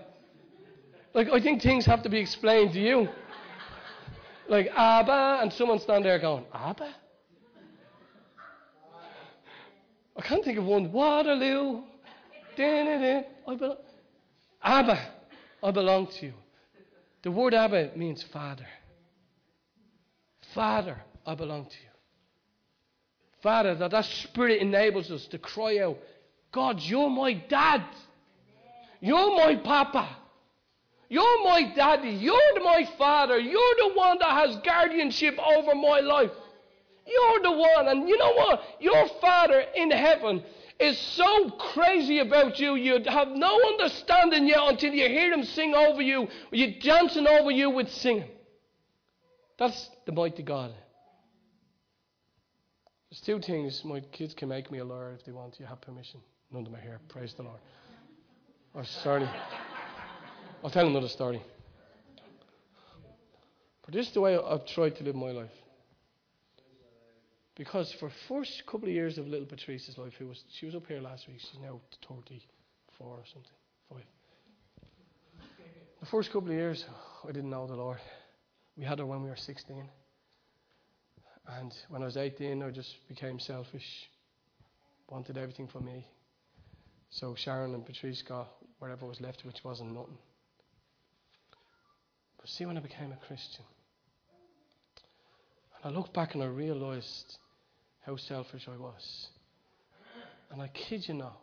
Like, 1.14 1.30
I 1.30 1.40
think 1.40 1.62
things 1.62 1.86
have 1.86 2.02
to 2.02 2.10
be 2.10 2.18
explained 2.18 2.74
to 2.74 2.80
you. 2.80 3.08
Like, 4.46 4.70
Abba, 4.76 5.38
and 5.40 5.50
someone 5.54 5.78
stand 5.78 6.04
there 6.04 6.18
going, 6.18 6.44
Abba? 6.52 6.96
I 10.20 10.22
can't 10.22 10.44
think 10.44 10.59
of 10.59 10.66
one. 10.66 10.92
Waterloo. 10.92 11.80
I 13.48 13.54
belong. 13.54 13.76
Abba, 14.62 15.00
I 15.62 15.70
belong 15.70 16.09
to 16.09 16.26
you. 16.26 16.35
The 17.22 17.30
word 17.30 17.54
Abba 17.54 17.92
means 17.96 18.22
father. 18.22 18.66
Father, 20.54 21.00
I 21.26 21.35
belong 21.35 21.64
to 21.64 21.70
you. 21.70 21.88
Father, 23.42 23.74
that 23.76 23.92
that 23.92 24.04
spirit 24.04 24.61
enables 24.61 25.11
us 25.11 25.26
to 25.28 25.38
cry 25.38 25.78
out, 25.78 25.96
God, 26.52 26.80
you're 26.80 27.09
my 27.09 27.33
dad. 27.33 27.83
You're 29.00 29.35
my 29.35 29.56
papa. 29.56 30.06
You're 31.09 31.44
my 31.44 31.72
daddy. 31.74 32.11
You're 32.11 32.62
my 32.62 32.87
father. 32.98 33.38
You're 33.38 33.74
the 33.78 33.94
one 33.94 34.18
that 34.18 34.33
has 34.33 34.59
guardianship 34.66 35.38
over 35.38 35.74
my 35.74 36.00
life. 36.00 36.33
You're 37.10 37.42
the 37.42 37.58
one. 37.58 37.88
And 37.88 38.08
you 38.08 38.16
know 38.16 38.32
what? 38.34 38.62
Your 38.80 39.08
Father 39.20 39.64
in 39.74 39.90
heaven 39.90 40.42
is 40.78 40.98
so 40.98 41.50
crazy 41.50 42.20
about 42.20 42.58
you, 42.58 42.74
you 42.74 42.98
have 43.06 43.28
no 43.28 43.60
understanding 43.68 44.46
yet 44.46 44.60
until 44.62 44.94
you 44.94 45.08
hear 45.08 45.30
him 45.32 45.44
sing 45.44 45.74
over 45.74 46.00
you, 46.00 46.26
you 46.50 46.80
dancing 46.80 47.26
over 47.26 47.50
you 47.50 47.68
with 47.68 47.90
singing. 47.90 48.30
That's 49.58 49.90
the 50.06 50.12
mighty 50.12 50.42
God. 50.42 50.72
There's 53.10 53.20
two 53.20 53.40
things. 53.40 53.84
My 53.84 54.00
kids 54.00 54.32
can 54.32 54.48
make 54.48 54.70
me 54.70 54.78
a 54.78 54.84
lawyer 54.84 55.12
if 55.18 55.24
they 55.26 55.32
want. 55.32 55.60
You 55.60 55.66
have 55.66 55.80
permission. 55.82 56.20
None 56.50 56.66
of 56.66 56.80
here. 56.80 56.98
Praise 57.08 57.34
the 57.34 57.42
Lord. 57.42 57.60
Or 58.72 58.80
oh, 58.80 58.84
sorry. 58.84 59.28
I'll 60.64 60.70
tell 60.70 60.86
another 60.86 61.08
story. 61.08 61.42
But 63.84 63.94
this 63.94 64.06
is 64.08 64.14
the 64.14 64.20
way 64.20 64.38
I've 64.38 64.64
tried 64.64 64.96
to 64.96 65.04
live 65.04 65.16
my 65.16 65.32
life. 65.32 65.50
Because 67.60 67.94
for 68.00 68.10
first 68.26 68.62
couple 68.64 68.88
of 68.88 68.94
years 68.94 69.18
of 69.18 69.26
little 69.26 69.44
Patrice's 69.44 69.98
life, 69.98 70.14
who 70.18 70.28
was 70.28 70.42
she 70.58 70.64
was 70.64 70.74
up 70.74 70.86
here 70.86 70.98
last 70.98 71.28
week, 71.28 71.40
she's 71.40 71.60
now 71.60 71.78
thirty 72.08 72.42
four 72.96 73.08
or 73.08 73.24
something. 73.30 73.52
Five. 73.90 74.06
The 76.00 76.06
first 76.06 76.32
couple 76.32 76.48
of 76.48 76.54
years 76.54 76.86
oh, 76.88 77.28
I 77.28 77.32
didn't 77.32 77.50
know 77.50 77.66
the 77.66 77.76
Lord. 77.76 77.98
We 78.78 78.84
had 78.84 78.98
her 78.98 79.04
when 79.04 79.22
we 79.22 79.28
were 79.28 79.36
sixteen. 79.36 79.90
And 81.46 81.70
when 81.90 82.00
I 82.00 82.06
was 82.06 82.16
eighteen 82.16 82.62
I 82.62 82.70
just 82.70 82.94
became 83.10 83.38
selfish. 83.38 84.08
Wanted 85.10 85.36
everything 85.36 85.68
for 85.68 85.80
me. 85.80 86.06
So 87.10 87.34
Sharon 87.34 87.74
and 87.74 87.84
Patrice 87.84 88.22
got 88.22 88.48
whatever 88.78 89.04
was 89.04 89.20
left, 89.20 89.44
which 89.44 89.62
wasn't 89.62 89.92
nothing. 89.92 90.16
But 92.38 92.48
see, 92.48 92.64
when 92.64 92.78
I 92.78 92.80
became 92.80 93.12
a 93.12 93.26
Christian, 93.26 93.66
and 95.84 95.92
I 95.92 95.94
looked 95.94 96.14
back 96.14 96.32
and 96.32 96.42
I 96.42 96.46
realized 96.46 97.36
how 98.06 98.16
selfish 98.16 98.68
I 98.68 98.76
was. 98.76 99.28
And 100.50 100.60
I 100.60 100.68
kid 100.68 101.04
you 101.06 101.14
not, 101.14 101.38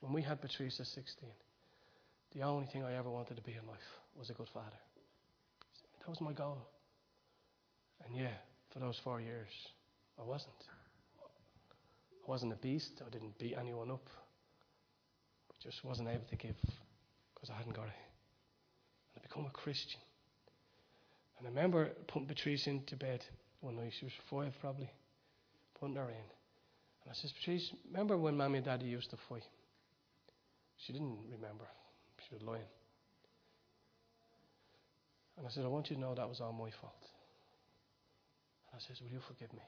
when 0.00 0.12
we 0.12 0.22
had 0.22 0.40
Patrice 0.40 0.78
at 0.80 0.86
16, 0.86 1.28
the 2.34 2.42
only 2.42 2.66
thing 2.72 2.84
I 2.84 2.94
ever 2.96 3.10
wanted 3.10 3.36
to 3.36 3.42
be 3.42 3.52
in 3.52 3.66
life 3.66 3.78
was 4.18 4.30
a 4.30 4.32
good 4.32 4.48
father. 4.52 4.76
That 6.00 6.08
was 6.08 6.20
my 6.20 6.32
goal. 6.32 6.58
And 8.04 8.16
yeah, 8.16 8.34
for 8.72 8.78
those 8.78 8.98
four 9.02 9.20
years, 9.20 9.48
I 10.18 10.22
wasn't. 10.22 10.54
I 11.20 12.30
wasn't 12.30 12.52
a 12.52 12.56
beast. 12.56 13.02
I 13.06 13.10
didn't 13.10 13.38
beat 13.38 13.56
anyone 13.58 13.90
up. 13.90 14.06
I 15.50 15.54
just 15.62 15.84
wasn't 15.84 16.08
able 16.08 16.26
to 16.30 16.36
give 16.36 16.56
because 17.34 17.50
I 17.50 17.54
hadn't 17.54 17.74
got 17.74 17.86
it. 17.86 18.00
And 19.14 19.22
I 19.24 19.26
become 19.26 19.46
a 19.46 19.50
Christian. 19.50 20.00
And 21.38 21.46
I 21.46 21.50
remember 21.50 21.90
putting 22.06 22.26
Patrice 22.26 22.66
into 22.66 22.96
bed 22.96 23.24
one 23.60 23.76
night. 23.76 23.92
She 23.98 24.06
was 24.06 24.14
five 24.30 24.52
probably. 24.60 24.90
Putting 25.78 25.96
her 25.96 26.08
in. 26.08 26.26
And 27.04 27.10
I 27.10 27.14
says, 27.14 27.32
Patrice, 27.32 27.72
remember 27.90 28.16
when 28.16 28.36
Mommy 28.36 28.58
and 28.58 28.64
Daddy 28.64 28.86
used 28.86 29.10
to 29.10 29.16
fight? 29.28 29.44
She 30.78 30.92
didn't 30.92 31.18
remember. 31.30 31.64
She 32.28 32.34
was 32.34 32.42
lying. 32.42 32.62
And 35.38 35.46
I 35.46 35.50
said, 35.50 35.64
I 35.64 35.68
want 35.68 35.90
you 35.90 35.96
to 35.96 36.00
know 36.02 36.14
that 36.14 36.28
was 36.28 36.40
all 36.40 36.52
my 36.52 36.70
fault. 36.80 37.04
And 38.72 38.80
I 38.80 38.86
says, 38.86 39.00
Will 39.00 39.10
you 39.10 39.20
forgive 39.28 39.52
me? 39.52 39.62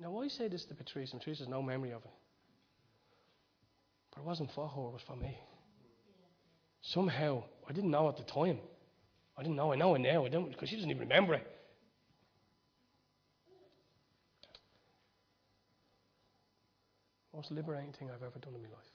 Now, 0.00 0.10
why 0.10 0.28
say 0.28 0.48
this 0.48 0.64
to 0.66 0.74
Patrice? 0.74 1.12
And 1.12 1.20
Patrice 1.20 1.38
has 1.38 1.48
no 1.48 1.62
memory 1.62 1.92
of 1.92 2.02
it. 2.04 2.10
But 4.12 4.22
it 4.22 4.26
wasn't 4.26 4.50
for 4.54 4.68
her, 4.68 4.80
it 4.80 4.92
was 4.92 5.02
for 5.06 5.16
me. 5.16 5.38
Somehow, 6.82 7.44
I 7.68 7.72
didn't 7.72 7.90
know 7.90 8.08
at 8.08 8.16
the 8.16 8.24
time. 8.24 8.58
I 9.36 9.42
didn't 9.42 9.56
know. 9.56 9.72
I 9.72 9.76
know 9.76 9.94
it 9.94 10.00
now. 10.00 10.26
I 10.26 10.28
don't 10.28 10.50
because 10.50 10.68
she 10.68 10.76
doesn't 10.76 10.90
even 10.90 11.00
remember 11.00 11.34
it. 11.34 11.46
Most 17.42 17.50
liberating 17.50 17.90
thing 17.90 18.08
I've 18.08 18.22
ever 18.22 18.38
done 18.38 18.54
in 18.54 18.62
my 18.62 18.68
life 18.68 18.92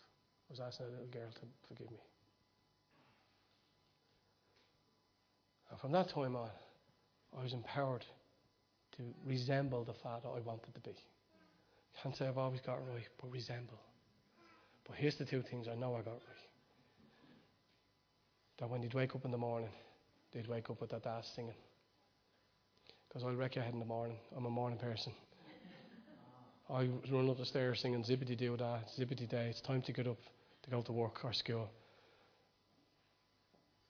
was 0.49 0.61
asking 0.61 0.85
a 0.85 0.89
little 0.91 1.07
girl 1.07 1.29
to 1.29 1.41
forgive 1.67 1.91
me. 1.91 1.99
And 5.69 5.77
from 5.77 5.91
that 5.91 6.07
time 6.07 6.33
on, 6.37 6.49
I 7.37 7.43
was 7.43 7.51
empowered 7.51 8.05
to 8.95 9.03
resemble 9.25 9.83
the 9.83 9.95
father 9.95 10.29
I 10.29 10.39
wanted 10.39 10.73
to 10.73 10.79
be. 10.79 10.95
Can't 12.01 12.15
say 12.15 12.25
I've 12.25 12.37
always 12.37 12.61
got 12.61 12.75
it 12.75 12.83
right, 12.89 13.03
but 13.21 13.29
resemble. 13.33 13.81
But 14.87 14.95
here's 14.95 15.17
the 15.17 15.25
two 15.25 15.41
things 15.41 15.67
I 15.67 15.75
know 15.75 15.95
I 15.95 15.97
got 15.97 16.13
right. 16.13 16.47
That 18.59 18.69
when 18.69 18.81
you'd 18.81 18.93
wake 18.93 19.13
up 19.13 19.25
in 19.25 19.31
the 19.31 19.37
morning, 19.37 19.71
they'd 20.31 20.47
wake 20.47 20.69
up 20.69 20.79
with 20.79 20.91
that 20.91 21.05
ass 21.05 21.29
singing. 21.35 21.53
Because 23.09 23.25
I'll 23.25 23.35
wreck 23.35 23.55
your 23.55 23.65
head 23.65 23.73
in 23.73 23.81
the 23.81 23.85
morning. 23.85 24.15
I'm 24.37 24.45
a 24.45 24.49
morning 24.49 24.79
person. 24.79 25.11
I 26.69 26.89
run 27.09 27.29
up 27.29 27.37
the 27.37 27.45
stairs 27.45 27.79
singing 27.79 28.03
zippity 28.03 28.37
doo 28.37 28.57
da, 28.57 28.79
zippity 28.97 29.27
day. 29.27 29.47
It's 29.49 29.61
time 29.61 29.81
to 29.83 29.93
get 29.93 30.05
up 30.05 30.17
to 30.63 30.69
go 30.69 30.81
to 30.81 30.91
work 30.91 31.23
or 31.23 31.31
school. 31.31 31.69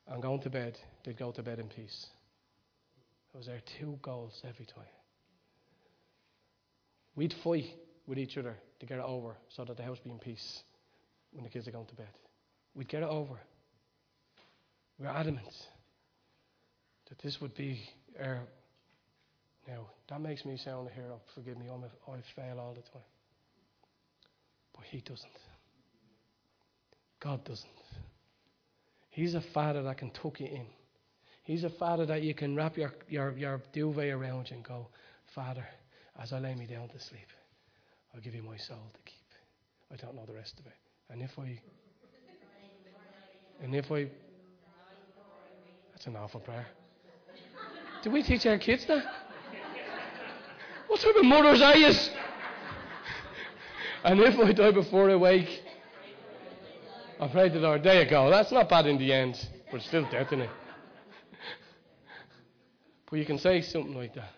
I'm 0.07 0.21
going 0.21 0.41
to 0.41 0.49
bed. 0.49 0.77
They'd 1.03 1.17
go 1.17 1.31
to 1.31 1.41
bed 1.41 1.59
in 1.59 1.67
peace. 1.69 2.05
It 3.33 3.37
was 3.37 3.47
there 3.47 3.61
two 3.79 3.97
goals 4.03 4.41
every 4.47 4.65
time. 4.65 4.85
We'd 7.15 7.33
fight 7.43 7.65
with 8.05 8.19
each 8.19 8.37
other 8.37 8.55
to 8.79 8.85
get 8.85 8.99
it 8.99 9.05
over 9.05 9.35
so 9.49 9.65
that 9.65 9.75
the 9.75 9.83
house 9.83 9.97
be 9.99 10.11
in 10.11 10.19
peace 10.19 10.61
when 11.33 11.43
the 11.43 11.49
kids 11.49 11.67
are 11.67 11.71
going 11.71 11.87
to 11.87 11.95
bed. 11.95 12.13
We'd 12.75 12.87
get 12.87 13.01
it 13.01 13.09
over. 13.09 13.39
We're 14.99 15.07
adamant 15.07 15.53
that 17.09 17.17
this 17.19 17.41
would 17.41 17.55
be 17.55 17.81
our. 18.21 18.41
Now, 19.67 19.87
that 20.09 20.21
makes 20.21 20.45
me 20.45 20.57
sound 20.57 20.87
a 20.87 20.91
hero. 20.91 21.19
Forgive 21.35 21.57
me, 21.57 21.65
I'm 21.71 21.83
a, 21.83 22.11
I 22.11 22.21
fail 22.35 22.59
all 22.59 22.73
the 22.73 22.81
time. 22.81 23.01
But 24.73 24.85
He 24.85 25.01
doesn't. 25.01 25.31
God 27.19 27.43
doesn't. 27.43 27.69
He's 29.09 29.33
a 29.33 29.41
father 29.41 29.83
that 29.83 29.97
can 29.97 30.11
tuck 30.11 30.39
you 30.39 30.47
in. 30.47 30.67
He's 31.43 31.63
a 31.63 31.69
father 31.69 32.05
that 32.05 32.23
you 32.23 32.33
can 32.33 32.55
wrap 32.55 32.77
your, 32.77 32.93
your, 33.09 33.31
your 33.37 33.61
duvet 33.73 34.13
around 34.13 34.49
you 34.49 34.57
and 34.57 34.65
go, 34.65 34.87
Father, 35.33 35.65
as 36.21 36.33
I 36.33 36.39
lay 36.39 36.55
me 36.55 36.67
down 36.67 36.87
to 36.89 36.99
sleep, 36.99 37.27
I'll 38.13 38.21
give 38.21 38.35
you 38.35 38.43
my 38.43 38.57
soul 38.57 38.91
to 38.93 38.99
keep. 39.05 39.17
I 39.91 39.95
don't 39.95 40.15
know 40.15 40.25
the 40.25 40.33
rest 40.33 40.59
of 40.59 40.65
it. 40.65 40.73
And 41.09 41.21
if 41.21 41.31
I. 41.39 41.59
And 43.63 43.75
if 43.75 43.91
I. 43.91 44.09
That's 45.91 46.05
an 46.05 46.15
awful 46.15 46.41
prayer. 46.41 46.67
Do 48.03 48.11
we 48.11 48.23
teach 48.23 48.45
our 48.45 48.57
kids 48.57 48.85
that? 48.87 49.03
What 50.87 51.01
type 51.01 51.15
of 51.15 51.25
mothers 51.25 51.61
are 51.61 51.75
you? 51.75 51.93
and 54.03 54.19
if 54.21 54.39
I 54.39 54.53
die 54.53 54.71
before 54.71 55.09
I 55.09 55.15
wake, 55.15 55.63
I 57.19 57.27
pray 57.27 57.49
to 57.49 57.55
the 57.55 57.59
Lord. 57.59 57.83
There 57.83 58.01
you 58.01 58.09
go. 58.09 58.29
That's 58.29 58.51
not 58.51 58.69
bad 58.69 58.85
in 58.85 58.97
the 58.97 59.11
end, 59.11 59.35
but 59.69 59.77
it's 59.77 59.87
still 59.87 60.07
death 60.09 60.31
in 60.31 60.41
it. 60.41 60.49
but 63.09 63.19
you 63.19 63.25
can 63.25 63.37
say 63.37 63.61
something 63.61 63.95
like 63.95 64.13
that. 64.15 64.31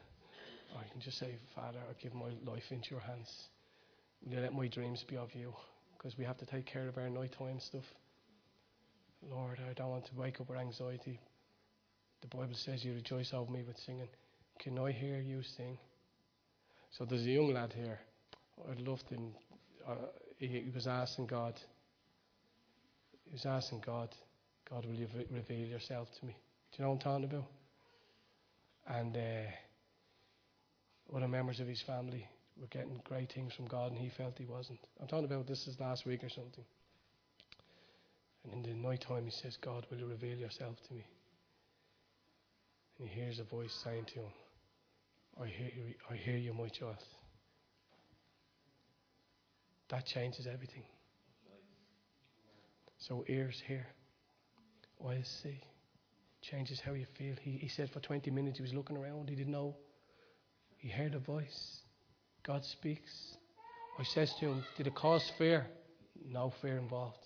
Or 0.75 0.81
you 0.83 0.91
can 0.91 1.01
just 1.01 1.19
say, 1.19 1.35
Father, 1.53 1.79
I 1.87 2.01
give 2.01 2.13
my 2.13 2.29
life 2.45 2.63
into 2.71 2.91
your 2.91 3.01
hands. 3.01 3.49
Will 4.23 4.33
you 4.33 4.39
let 4.39 4.53
my 4.53 4.67
dreams 4.67 5.03
be 5.07 5.17
of 5.17 5.33
you? 5.35 5.53
Because 5.97 6.17
we 6.17 6.25
have 6.25 6.37
to 6.37 6.45
take 6.45 6.65
care 6.65 6.87
of 6.87 6.97
our 6.97 7.09
nighttime 7.09 7.59
stuff. 7.59 7.85
Lord, 9.29 9.59
I 9.69 9.73
don't 9.73 9.89
want 9.89 10.05
to 10.05 10.15
wake 10.15 10.39
up 10.39 10.49
with 10.49 10.57
anxiety. 10.57 11.19
The 12.21 12.27
Bible 12.27 12.55
says 12.55 12.83
you 12.83 12.93
rejoice 12.93 13.33
over 13.33 13.51
me 13.51 13.63
with 13.63 13.77
singing. 13.77 14.07
Can 14.59 14.79
I 14.79 14.91
hear 14.91 15.19
you 15.19 15.43
sing? 15.43 15.77
So 16.91 17.05
there's 17.05 17.25
a 17.25 17.29
young 17.29 17.53
lad 17.53 17.73
here. 17.73 17.99
I 18.67 18.81
loved 18.81 19.09
him. 19.09 19.33
Uh, 19.87 19.95
he, 20.37 20.47
he 20.47 20.71
was 20.73 20.87
asking 20.87 21.27
God 21.27 21.59
he 23.29 23.33
was 23.33 23.45
asking 23.45 23.83
God, 23.85 24.09
God, 24.69 24.85
will 24.85 24.95
you 24.95 25.07
reveal 25.31 25.67
yourself 25.67 26.09
to 26.19 26.25
me? 26.25 26.35
Do 26.71 26.77
you 26.77 26.83
know 26.83 26.89
what 26.89 26.95
I'm 26.95 27.01
talking 27.01 27.25
about? 27.25 27.45
And 28.87 29.15
uh, 29.15 31.15
other 31.15 31.27
members 31.27 31.59
of 31.59 31.67
his 31.67 31.81
family 31.81 32.27
were 32.59 32.67
getting 32.67 32.99
great 33.03 33.31
things 33.31 33.53
from 33.53 33.67
God, 33.67 33.91
and 33.91 34.01
he 34.01 34.09
felt 34.09 34.37
he 34.37 34.45
wasn't. 34.45 34.79
I'm 34.99 35.07
talking 35.07 35.25
about 35.25 35.47
this 35.47 35.67
is 35.67 35.79
last 35.79 36.07
week 36.07 36.23
or 36.23 36.29
something. 36.29 36.65
And 38.43 38.65
in 38.65 38.81
the 38.81 38.87
night 38.87 39.05
time, 39.07 39.25
he 39.25 39.31
says, 39.31 39.57
God, 39.61 39.85
will 39.91 39.99
you 39.99 40.07
reveal 40.07 40.37
yourself 40.37 40.77
to 40.87 40.93
me? 40.95 41.05
And 42.97 43.07
he 43.07 43.19
hears 43.19 43.37
a 43.37 43.43
voice 43.43 43.79
saying 43.83 44.05
to 44.05 44.13
him, 44.15 44.31
I 45.41 45.47
hear 45.47 45.71
you, 45.75 45.93
I 46.09 46.15
hear 46.15 46.37
you, 46.37 46.53
my 46.53 46.67
child. 46.67 46.97
That 49.89 50.05
changes 50.05 50.47
everything. 50.47 50.83
So 52.97 53.23
ears 53.27 53.61
hear, 53.65 53.87
eyes 55.07 55.39
see. 55.41 55.61
Changes 56.41 56.79
how 56.79 56.93
you 56.93 57.05
feel. 57.17 57.35
He, 57.41 57.51
he 57.51 57.67
said 57.67 57.89
for 57.89 57.99
20 57.99 58.31
minutes 58.31 58.57
he 58.57 58.61
was 58.61 58.73
looking 58.73 58.97
around. 58.97 59.29
He 59.29 59.35
didn't 59.35 59.51
know. 59.51 59.75
He 60.77 60.89
heard 60.89 61.15
a 61.15 61.19
voice. 61.19 61.79
God 62.43 62.63
speaks. 62.63 63.37
I 63.97 64.03
says 64.03 64.33
to 64.39 64.47
him, 64.47 64.63
Did 64.77 64.87
it 64.87 64.95
cause 64.95 65.29
fear? 65.37 65.67
No 66.25 66.53
fear 66.61 66.77
involved. 66.77 67.25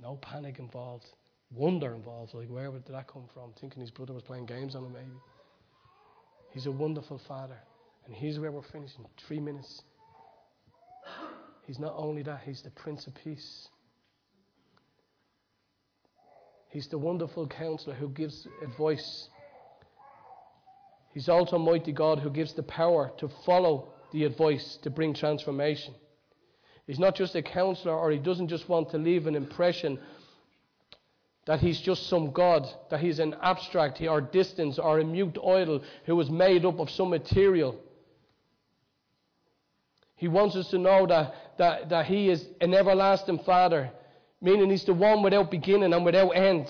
No 0.00 0.16
panic 0.16 0.58
involved. 0.58 1.06
Wonder 1.52 1.94
involved. 1.94 2.34
Like, 2.34 2.48
where 2.48 2.70
did 2.70 2.86
that 2.88 3.06
come 3.06 3.26
from? 3.32 3.52
Thinking 3.60 3.80
his 3.80 3.90
brother 3.90 4.12
was 4.12 4.24
playing 4.24 4.46
games 4.46 4.74
on 4.74 4.84
him, 4.84 4.92
maybe. 4.92 5.20
He's 6.54 6.66
a 6.66 6.72
wonderful 6.72 7.20
father. 7.26 7.58
And 8.06 8.14
here's 8.14 8.38
where 8.38 8.52
we're 8.52 8.62
finishing. 8.62 9.04
Three 9.26 9.40
minutes. 9.40 9.82
He's 11.66 11.80
not 11.80 11.94
only 11.96 12.22
that, 12.22 12.42
He's 12.44 12.62
the 12.62 12.70
Prince 12.70 13.06
of 13.08 13.14
Peace. 13.24 13.68
He's 16.70 16.86
the 16.88 16.98
wonderful 16.98 17.48
counselor 17.48 17.94
who 17.94 18.08
gives 18.08 18.46
advice. 18.62 19.28
He's 21.12 21.28
also 21.28 21.58
mighty 21.58 21.92
God 21.92 22.20
who 22.20 22.30
gives 22.30 22.52
the 22.54 22.62
power 22.62 23.12
to 23.18 23.28
follow 23.44 23.88
the 24.12 24.24
advice 24.24 24.78
to 24.82 24.90
bring 24.90 25.14
transformation. 25.14 25.94
He's 26.86 26.98
not 26.98 27.16
just 27.16 27.34
a 27.34 27.42
counselor 27.42 27.94
or 27.94 28.10
he 28.10 28.18
doesn't 28.18 28.48
just 28.48 28.68
want 28.68 28.90
to 28.90 28.98
leave 28.98 29.26
an 29.26 29.34
impression 29.34 29.98
that 31.46 31.60
he's 31.60 31.80
just 31.80 32.08
some 32.08 32.30
God, 32.30 32.66
that 32.90 33.00
he's 33.00 33.18
an 33.18 33.36
abstract 33.42 34.00
or 34.00 34.20
distance 34.20 34.78
or 34.78 34.98
a 34.98 35.04
mute 35.04 35.36
idol 35.38 35.82
who 36.06 36.18
is 36.20 36.30
made 36.30 36.64
up 36.64 36.78
of 36.78 36.90
some 36.90 37.10
material. 37.10 37.78
He 40.16 40.28
wants 40.28 40.56
us 40.56 40.70
to 40.70 40.78
know 40.78 41.06
that, 41.06 41.34
that, 41.58 41.88
that 41.90 42.06
he 42.06 42.30
is 42.30 42.46
an 42.60 42.72
everlasting 42.72 43.40
Father, 43.40 43.90
meaning 44.40 44.70
he's 44.70 44.84
the 44.84 44.94
one 44.94 45.22
without 45.22 45.50
beginning 45.50 45.92
and 45.92 46.04
without 46.04 46.30
end, 46.30 46.68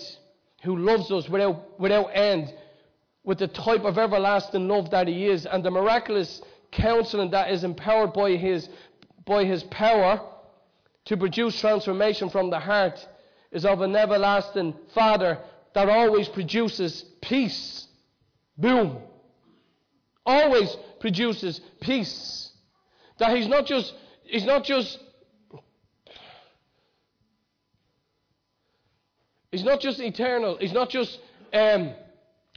who 0.64 0.76
loves 0.76 1.10
us 1.12 1.28
without, 1.28 1.78
without 1.78 2.06
end, 2.06 2.52
with 3.22 3.38
the 3.38 3.48
type 3.48 3.82
of 3.82 3.96
everlasting 3.96 4.66
love 4.66 4.90
that 4.90 5.06
he 5.06 5.26
is, 5.26 5.46
and 5.46 5.64
the 5.64 5.70
miraculous 5.70 6.42
counseling 6.72 7.30
that 7.30 7.52
is 7.52 7.62
empowered 7.62 8.12
by 8.12 8.32
his, 8.32 8.68
by 9.24 9.44
his 9.44 9.62
power 9.64 10.20
to 11.04 11.16
produce 11.16 11.60
transformation 11.60 12.28
from 12.28 12.50
the 12.50 12.58
heart 12.58 13.06
is 13.54 13.64
of 13.64 13.80
an 13.80 13.94
everlasting 13.94 14.74
Father 14.94 15.38
that 15.74 15.88
always 15.88 16.28
produces 16.28 17.04
peace. 17.22 17.86
Boom. 18.58 18.98
Always 20.26 20.76
produces 21.00 21.60
peace. 21.80 22.50
That 23.18 23.36
he's 23.36 23.46
not 23.46 23.64
just, 23.66 23.94
he's 24.24 24.44
not 24.44 24.64
just, 24.64 24.98
he's 29.52 29.64
not 29.64 29.80
just 29.80 30.00
eternal. 30.00 30.58
He's 30.58 30.72
not 30.72 30.90
just 30.90 31.20
um, 31.52 31.94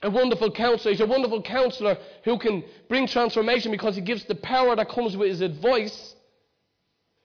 a 0.02 0.10
wonderful 0.10 0.52
counselor. 0.52 0.92
He's 0.92 1.02
a 1.02 1.06
wonderful 1.06 1.44
counselor 1.44 1.98
who 2.24 2.40
can 2.40 2.64
bring 2.90 3.08
transformation 3.08 3.72
because 3.72 3.96
he 3.96 4.02
gives 4.02 4.26
the 4.26 4.36
power 4.36 4.76
that 4.76 4.90
comes 4.90 5.16
with 5.16 5.30
his 5.30 5.42
advice. 5.42 6.16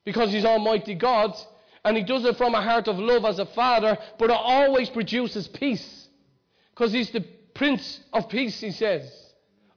Because 0.05 0.31
he's 0.31 0.45
Almighty 0.45 0.95
God. 0.95 1.35
And 1.85 1.97
he 1.97 2.03
does 2.05 2.25
it 2.25 2.37
from 2.37 2.55
a 2.55 2.63
heart 2.63 2.87
of 2.89 2.99
love 2.99 3.25
as 3.25 3.39
a 3.39 3.47
father, 3.47 3.99
but 4.19 4.31
it 4.31 4.37
always 4.37 4.89
produces 4.89 5.49
peace. 5.49 6.09
Because 6.71 6.93
he's 6.93 7.11
the 7.11 7.25
Prince 7.55 8.01
of 8.13 8.29
Peace, 8.29 8.61
he 8.61 8.71
says. 8.71 9.11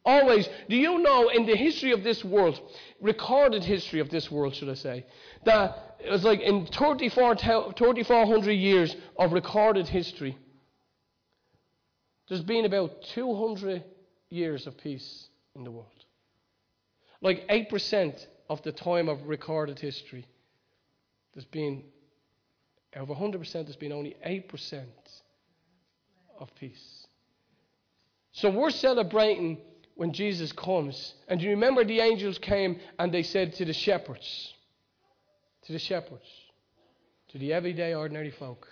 Always. 0.06 0.48
Do 0.70 0.76
you 0.76 1.00
know 1.00 1.30
in 1.30 1.48
the 1.48 1.56
history 1.56 1.92
of 1.92 2.04
this 2.04 2.24
world, 2.24 2.62
recorded 3.02 3.64
history 3.64 4.00
of 4.00 4.10
this 4.10 4.30
world, 4.30 4.54
should 4.54 4.70
I 4.70 4.76
say, 4.76 5.06
that 5.46 5.98
it 6.00 6.12
was 6.12 6.24
like 6.24 6.42
in 6.42 6.68
3,400 6.68 8.52
years 8.52 8.96
of 9.18 9.34
recorded 9.34 9.88
history, 9.88 10.38
there's 12.30 12.44
been 12.44 12.66
about 12.66 13.02
200 13.14 13.84
years 14.30 14.68
of 14.68 14.78
peace 14.78 15.28
in 15.56 15.64
the 15.64 15.72
world. 15.72 15.88
Like 17.22 17.48
8% 17.48 18.26
of 18.50 18.62
the 18.62 18.72
time 18.72 19.10
of 19.10 19.28
recorded 19.28 19.80
history, 19.80 20.28
there's 21.34 21.46
been 21.46 21.84
of 22.96 23.10
100%, 23.10 23.52
there's 23.52 23.76
been 23.76 23.92
only 23.92 24.16
8% 24.26 24.84
of 26.40 26.54
peace. 26.56 27.08
So 28.32 28.50
we're 28.50 28.70
celebrating 28.70 29.60
when 29.96 30.14
Jesus 30.14 30.52
comes. 30.52 31.14
And 31.28 31.40
do 31.40 31.46
you 31.46 31.52
remember 31.52 31.84
the 31.84 32.00
angels 32.00 32.38
came 32.38 32.80
and 33.00 33.14
they 33.14 33.24
said 33.24 33.54
to 33.56 33.66
the 33.66 33.74
shepherds, 33.74 34.54
to 35.64 35.74
the 35.74 35.80
shepherds, 35.80 36.28
to 37.30 37.38
the 37.38 37.54
everyday 37.54 37.94
ordinary 37.94 38.32
folk, 38.32 38.68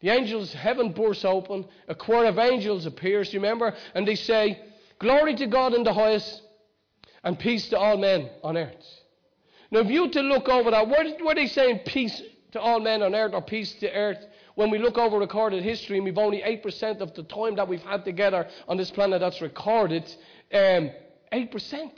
the 0.00 0.10
angels, 0.10 0.52
heaven 0.52 0.92
bursts 0.92 1.24
open, 1.24 1.64
a 1.88 1.94
choir 1.94 2.26
of 2.26 2.38
angels 2.38 2.84
appears, 2.84 3.32
you 3.32 3.40
remember? 3.40 3.74
And 3.94 4.06
they 4.06 4.16
say, 4.16 4.60
Glory 4.98 5.34
to 5.36 5.46
God 5.46 5.72
in 5.72 5.82
the 5.82 5.94
highest, 5.94 6.42
and 7.22 7.38
peace 7.38 7.68
to 7.68 7.78
all 7.78 7.96
men 7.96 8.28
on 8.42 8.56
earth. 8.56 9.03
Now, 9.74 9.80
if 9.80 9.90
you 9.90 10.08
to 10.08 10.20
look 10.20 10.48
over 10.48 10.70
that, 10.70 10.86
what 10.86 11.04
are 11.04 11.34
they 11.34 11.48
saying 11.48 11.80
peace 11.84 12.22
to 12.52 12.60
all 12.60 12.78
men 12.78 13.02
on 13.02 13.12
earth 13.12 13.32
or 13.34 13.42
peace 13.42 13.72
to 13.80 13.92
earth? 13.92 14.24
When 14.54 14.70
we 14.70 14.78
look 14.78 14.98
over 14.98 15.18
recorded 15.18 15.64
history, 15.64 15.96
and 15.96 16.04
we've 16.04 16.16
only 16.16 16.42
8% 16.42 17.00
of 17.00 17.12
the 17.14 17.24
time 17.24 17.56
that 17.56 17.66
we've 17.66 17.82
had 17.82 18.04
together 18.04 18.48
on 18.68 18.76
this 18.76 18.92
planet 18.92 19.20
that's 19.20 19.40
recorded, 19.40 20.04
um, 20.52 20.92
8% 21.32 21.90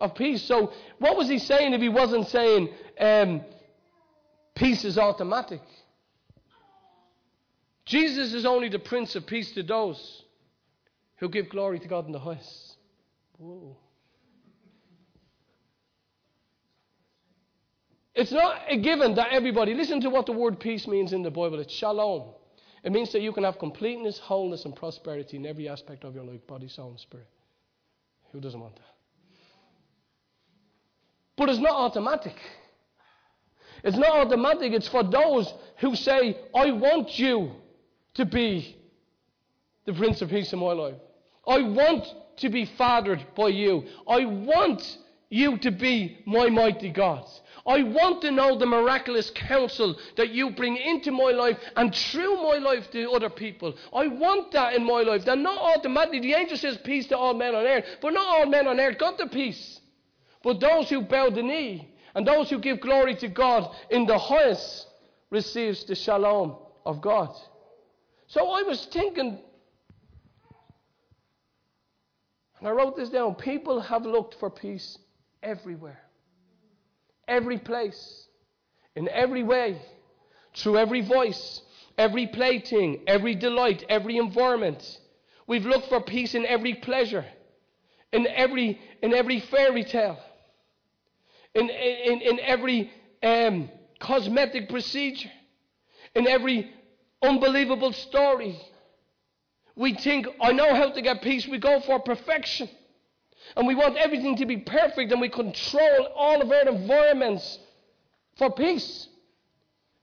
of 0.00 0.16
peace. 0.16 0.42
So, 0.42 0.72
what 0.98 1.16
was 1.16 1.28
he 1.28 1.38
saying 1.38 1.74
if 1.74 1.80
he 1.80 1.88
wasn't 1.88 2.26
saying 2.26 2.70
um, 2.98 3.44
peace 4.56 4.84
is 4.84 4.98
automatic? 4.98 5.62
Jesus 7.84 8.34
is 8.34 8.44
only 8.44 8.68
the 8.68 8.80
Prince 8.80 9.14
of 9.14 9.28
Peace 9.28 9.52
to 9.52 9.62
those 9.62 10.24
who 11.18 11.28
give 11.28 11.50
glory 11.50 11.78
to 11.78 11.86
God 11.86 12.06
in 12.06 12.10
the 12.10 12.18
highest. 12.18 12.78
Whoa. 13.38 13.76
It's 18.16 18.32
not 18.32 18.62
a 18.68 18.78
given 18.78 19.14
that 19.16 19.28
everybody, 19.30 19.74
listen 19.74 20.00
to 20.00 20.08
what 20.08 20.24
the 20.24 20.32
word 20.32 20.58
peace 20.58 20.86
means 20.86 21.12
in 21.12 21.22
the 21.22 21.30
Bible. 21.30 21.60
It's 21.60 21.72
shalom. 21.72 22.30
It 22.82 22.90
means 22.90 23.12
that 23.12 23.20
you 23.20 23.30
can 23.30 23.44
have 23.44 23.58
completeness, 23.58 24.18
wholeness, 24.18 24.64
and 24.64 24.74
prosperity 24.74 25.36
in 25.36 25.44
every 25.44 25.68
aspect 25.68 26.02
of 26.02 26.14
your 26.14 26.24
life 26.24 26.46
body, 26.46 26.66
soul, 26.66 26.90
and 26.90 26.98
spirit. 26.98 27.28
Who 28.32 28.40
doesn't 28.40 28.58
want 28.58 28.74
that? 28.76 28.82
But 31.36 31.50
it's 31.50 31.58
not 31.58 31.72
automatic. 31.72 32.36
It's 33.84 33.98
not 33.98 34.26
automatic. 34.26 34.72
It's 34.72 34.88
for 34.88 35.02
those 35.02 35.52
who 35.78 35.94
say, 35.94 36.38
I 36.54 36.70
want 36.70 37.18
you 37.18 37.52
to 38.14 38.24
be 38.24 38.78
the 39.84 39.92
Prince 39.92 40.22
of 40.22 40.30
Peace 40.30 40.54
in 40.54 40.58
my 40.58 40.72
life. 40.72 40.96
I 41.46 41.60
want 41.60 42.06
to 42.38 42.48
be 42.48 42.64
fathered 42.64 43.26
by 43.36 43.48
you. 43.48 43.84
I 44.08 44.24
want 44.24 44.98
you 45.28 45.58
to 45.58 45.70
be 45.70 46.22
my 46.24 46.48
mighty 46.48 46.90
God. 46.90 47.26
I 47.66 47.82
want 47.82 48.22
to 48.22 48.30
know 48.30 48.56
the 48.56 48.66
miraculous 48.66 49.30
counsel 49.30 49.96
that 50.16 50.30
you 50.30 50.50
bring 50.50 50.76
into 50.76 51.10
my 51.10 51.32
life 51.32 51.58
and 51.74 51.92
through 51.92 52.36
my 52.36 52.58
life 52.58 52.90
to 52.92 53.10
other 53.10 53.28
people. 53.28 53.74
I 53.92 54.06
want 54.06 54.52
that 54.52 54.74
in 54.74 54.84
my 54.84 55.02
life. 55.02 55.24
That 55.24 55.38
not 55.38 55.60
automatically, 55.60 56.20
the 56.20 56.34
angel 56.34 56.56
says 56.56 56.78
peace 56.78 57.08
to 57.08 57.18
all 57.18 57.34
men 57.34 57.56
on 57.56 57.66
earth, 57.66 57.84
but 58.00 58.12
not 58.12 58.26
all 58.26 58.46
men 58.46 58.68
on 58.68 58.78
earth 58.78 58.98
got 58.98 59.18
the 59.18 59.26
peace. 59.26 59.80
But 60.44 60.60
those 60.60 60.88
who 60.88 61.02
bow 61.02 61.30
the 61.30 61.42
knee 61.42 61.92
and 62.14 62.24
those 62.24 62.48
who 62.48 62.60
give 62.60 62.80
glory 62.80 63.16
to 63.16 63.28
God 63.28 63.74
in 63.90 64.06
the 64.06 64.18
highest 64.18 64.86
receives 65.30 65.84
the 65.84 65.96
shalom 65.96 66.56
of 66.84 67.00
God. 67.00 67.34
So 68.28 68.48
I 68.48 68.62
was 68.62 68.86
thinking, 68.86 69.40
and 72.60 72.68
I 72.68 72.70
wrote 72.70 72.96
this 72.96 73.08
down 73.08 73.34
people 73.34 73.80
have 73.80 74.06
looked 74.06 74.34
for 74.38 74.50
peace 74.50 74.98
everywhere 75.42 76.05
every 77.28 77.58
place, 77.58 78.26
in 78.94 79.08
every 79.08 79.42
way, 79.42 79.80
through 80.54 80.78
every 80.78 81.02
voice, 81.02 81.62
every 81.98 82.26
plaything, 82.26 83.02
every 83.06 83.34
delight, 83.34 83.84
every 83.88 84.16
environment. 84.16 85.00
We've 85.46 85.66
looked 85.66 85.88
for 85.88 86.00
peace 86.00 86.34
in 86.34 86.46
every 86.46 86.74
pleasure, 86.74 87.24
in 88.12 88.26
every, 88.26 88.80
in 89.02 89.14
every 89.14 89.40
fairy 89.40 89.84
tale, 89.84 90.18
in, 91.54 91.70
in, 91.70 92.20
in 92.20 92.40
every 92.40 92.90
um, 93.22 93.68
cosmetic 94.00 94.68
procedure, 94.68 95.30
in 96.14 96.26
every 96.26 96.70
unbelievable 97.22 97.92
story. 97.92 98.60
We 99.74 99.94
think, 99.94 100.26
I 100.40 100.52
know 100.52 100.74
how 100.74 100.90
to 100.90 101.02
get 101.02 101.22
peace. 101.22 101.46
We 101.46 101.58
go 101.58 101.80
for 101.80 102.00
perfection. 102.00 102.68
And 103.54 103.66
we 103.66 103.74
want 103.74 103.96
everything 103.96 104.36
to 104.36 104.46
be 104.46 104.56
perfect 104.56 105.12
and 105.12 105.20
we 105.20 105.28
control 105.28 106.08
all 106.14 106.42
of 106.42 106.50
our 106.50 106.68
environments 106.68 107.58
for 108.36 108.50
peace. 108.52 109.08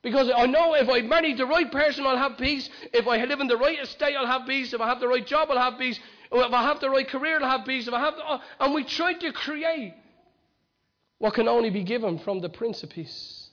Because 0.02 0.30
I 0.36 0.46
know 0.46 0.76
if 0.76 0.90
I 0.90 1.02
marry 1.02 1.34
the 1.34 1.46
right 1.46 1.72
person, 1.72 2.06
I'll 2.06 2.18
have 2.18 2.38
peace. 2.38 2.70
If 2.94 3.08
I 3.08 3.24
live 3.24 3.40
in 3.40 3.48
the 3.48 3.58
right 3.58 3.80
estate, 3.80 4.16
I'll 4.16 4.28
have 4.28 4.46
peace. 4.46 4.74
If 4.74 4.82
I 4.82 4.88
have 4.88 5.00
the 5.00 5.08
right 5.08 5.26
job, 5.26 5.50
I'll 5.50 5.58
have 5.58 5.80
peace. 5.80 6.00
If 6.32 6.54
I 6.54 6.64
have 6.64 6.82
the 6.82 6.90
right 6.90 7.08
career, 7.08 7.40
I'll 7.42 7.58
have 7.58 7.66
peace. 7.66 7.88
If 7.88 7.94
I 7.94 8.00
have, 8.00 8.16
the, 8.16 8.26
uh, 8.26 8.40
and 8.60 8.74
we 8.74 8.84
try 8.84 9.14
to 9.14 9.32
create 9.32 9.94
what 11.20 11.36
can 11.36 11.48
only 11.48 11.70
be 11.70 11.84
given 11.84 12.20
from 12.20 12.42
the 12.42 12.50
Prince 12.50 12.84
of 12.84 12.90
Peace. 12.90 13.50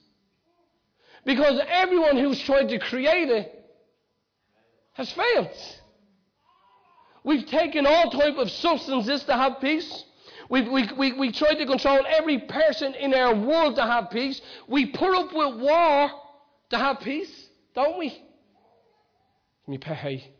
Because 1.25 1.61
everyone 1.69 2.17
who's 2.17 2.41
tried 2.41 2.67
to 2.69 2.79
create 2.79 3.29
it 3.29 3.65
has 4.93 5.09
failed. 5.11 5.55
We've 7.23 7.45
taken 7.45 7.85
all 7.85 8.09
type 8.09 8.37
of 8.37 8.49
substances 8.49 9.23
to 9.25 9.33
have 9.33 9.59
peace. 9.61 10.05
We've, 10.49 10.69
we, 10.69 10.89
we, 10.97 11.13
we 11.13 11.31
tried 11.31 11.55
to 11.55 11.65
control 11.65 11.99
every 12.07 12.39
person 12.39 12.95
in 12.95 13.13
our 13.13 13.35
world 13.35 13.75
to 13.75 13.83
have 13.83 14.09
peace. 14.09 14.41
We 14.67 14.87
put 14.87 15.15
up 15.15 15.33
with 15.33 15.61
war 15.61 16.11
to 16.71 16.77
have 16.77 16.99
peace, 16.99 17.47
don't 17.75 17.99
we? 17.99 18.21
Me 19.67 19.77
pay. 19.77 20.33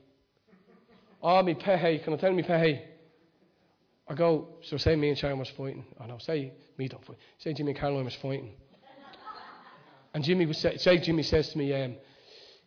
Oh, 1.21 1.41
me 1.43 1.53
pay. 1.53 1.99
Can 1.99 2.13
I 2.13 2.17
tell 2.17 2.33
me 2.33 2.41
pay? 2.41 2.87
I 4.07 4.15
go, 4.15 4.49
so 4.63 4.75
say 4.77 4.95
me 4.95 5.09
and 5.09 5.17
Sharon 5.17 5.39
was 5.39 5.49
fighting. 5.49 5.85
Oh 6.01 6.05
no, 6.05 6.17
say 6.17 6.51
me 6.77 6.87
don't 6.87 7.05
fight. 7.05 7.17
Say 7.37 7.53
Jimmy 7.53 7.71
and 7.71 7.79
Caroline 7.79 8.05
was 8.05 8.15
fighting. 8.15 8.51
And 10.13 10.23
Jimmy 10.23 10.45
was 10.45 10.57
say, 10.57 10.75
say 10.77 10.97
Jimmy 10.97 11.23
says 11.23 11.49
to 11.49 11.57
me, 11.57 11.73
um, 11.73 11.95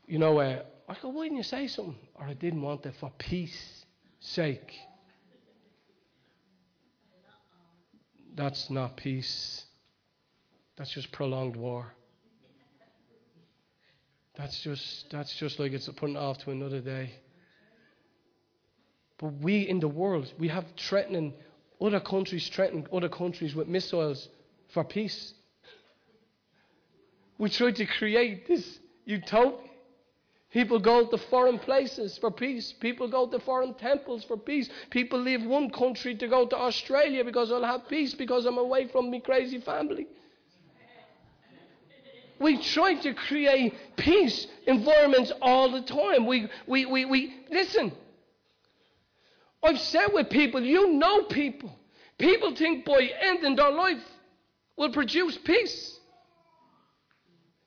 you 0.07 0.19
know, 0.19 0.39
uh, 0.39 0.63
I 0.89 0.97
go, 1.03 1.11
why 1.11 1.25
didn't 1.25 1.39
you 1.39 1.43
say 1.43 1.67
something? 1.67 1.99
Or 2.15 2.25
I 2.25 2.33
didn't 2.33 2.63
want 2.63 2.87
it 2.87 2.95
for 2.99 3.13
peace 3.19 3.84
sake. 4.25 4.75
That's 8.35 8.71
not 8.71 8.97
peace. 8.97 9.65
That's 10.77 10.91
just 10.91 11.13
prolonged 11.13 11.57
war. 11.57 11.95
That's 14.37 14.61
just 14.63 15.11
that's 15.11 15.33
just 15.37 15.61
like 15.61 15.73
it's 15.73 15.89
putting 15.89 16.17
off 16.17 16.39
to 16.39 16.51
another 16.51 16.81
day. 16.81 17.15
But 19.19 19.35
we 19.35 19.69
in 19.69 19.79
the 19.79 19.89
world, 19.89 20.33
we 20.39 20.49
have 20.49 20.65
threatening 20.77 21.35
other 21.81 22.01
countries 22.01 22.49
threatening 22.49 22.87
other 22.93 23.09
countries 23.09 23.55
with 23.55 23.69
missiles 23.69 24.29
for 24.73 24.83
peace. 24.83 25.35
We 27.39 27.51
try 27.51 27.71
to 27.73 27.87
create 27.87 28.49
this 28.49 28.79
utopia. 29.05 29.74
People 30.55 30.79
go 30.79 31.05
to 31.05 31.19
foreign 31.19 31.59
places 31.59 32.17
for 32.17 32.31
peace. 32.31 32.73
People 32.79 33.09
go 33.09 33.27
to 33.27 33.41
foreign 33.41 33.75
temples 33.75 34.23
for 34.23 34.37
peace. 34.37 34.69
People 34.89 35.19
leave 35.19 35.45
one 35.45 35.69
country 35.69 36.15
to 36.15 36.29
go 36.29 36.47
to 36.47 36.57
Australia 36.57 37.25
because 37.25 37.51
I'll 37.51 37.65
have 37.65 37.89
peace 37.89 38.15
because 38.15 38.47
I'm 38.47 38.57
away 38.57 38.87
from 38.87 39.11
my 39.11 39.19
crazy 39.19 39.59
family. 39.59 40.07
We 42.39 42.63
try 42.63 42.95
to 42.95 43.15
create 43.15 43.75
peace 43.97 44.47
environments 44.69 45.33
all 45.43 45.73
the 45.73 45.83
time. 45.83 46.25
We, 46.25 46.49
we, 46.69 46.87
we, 46.87 47.05
we 47.05 47.35
listen. 47.51 47.91
I've 49.61 49.81
said 49.81 50.11
with 50.13 50.31
people, 50.31 50.63
you 50.63 50.93
know 50.93 51.25
people. 51.25 51.77
People 52.17 52.55
think 52.55 52.85
by 52.85 53.11
ending 53.21 53.57
their 53.57 53.73
life 53.73 54.05
will 54.77 54.93
produce 54.93 55.37
peace. 55.37 55.94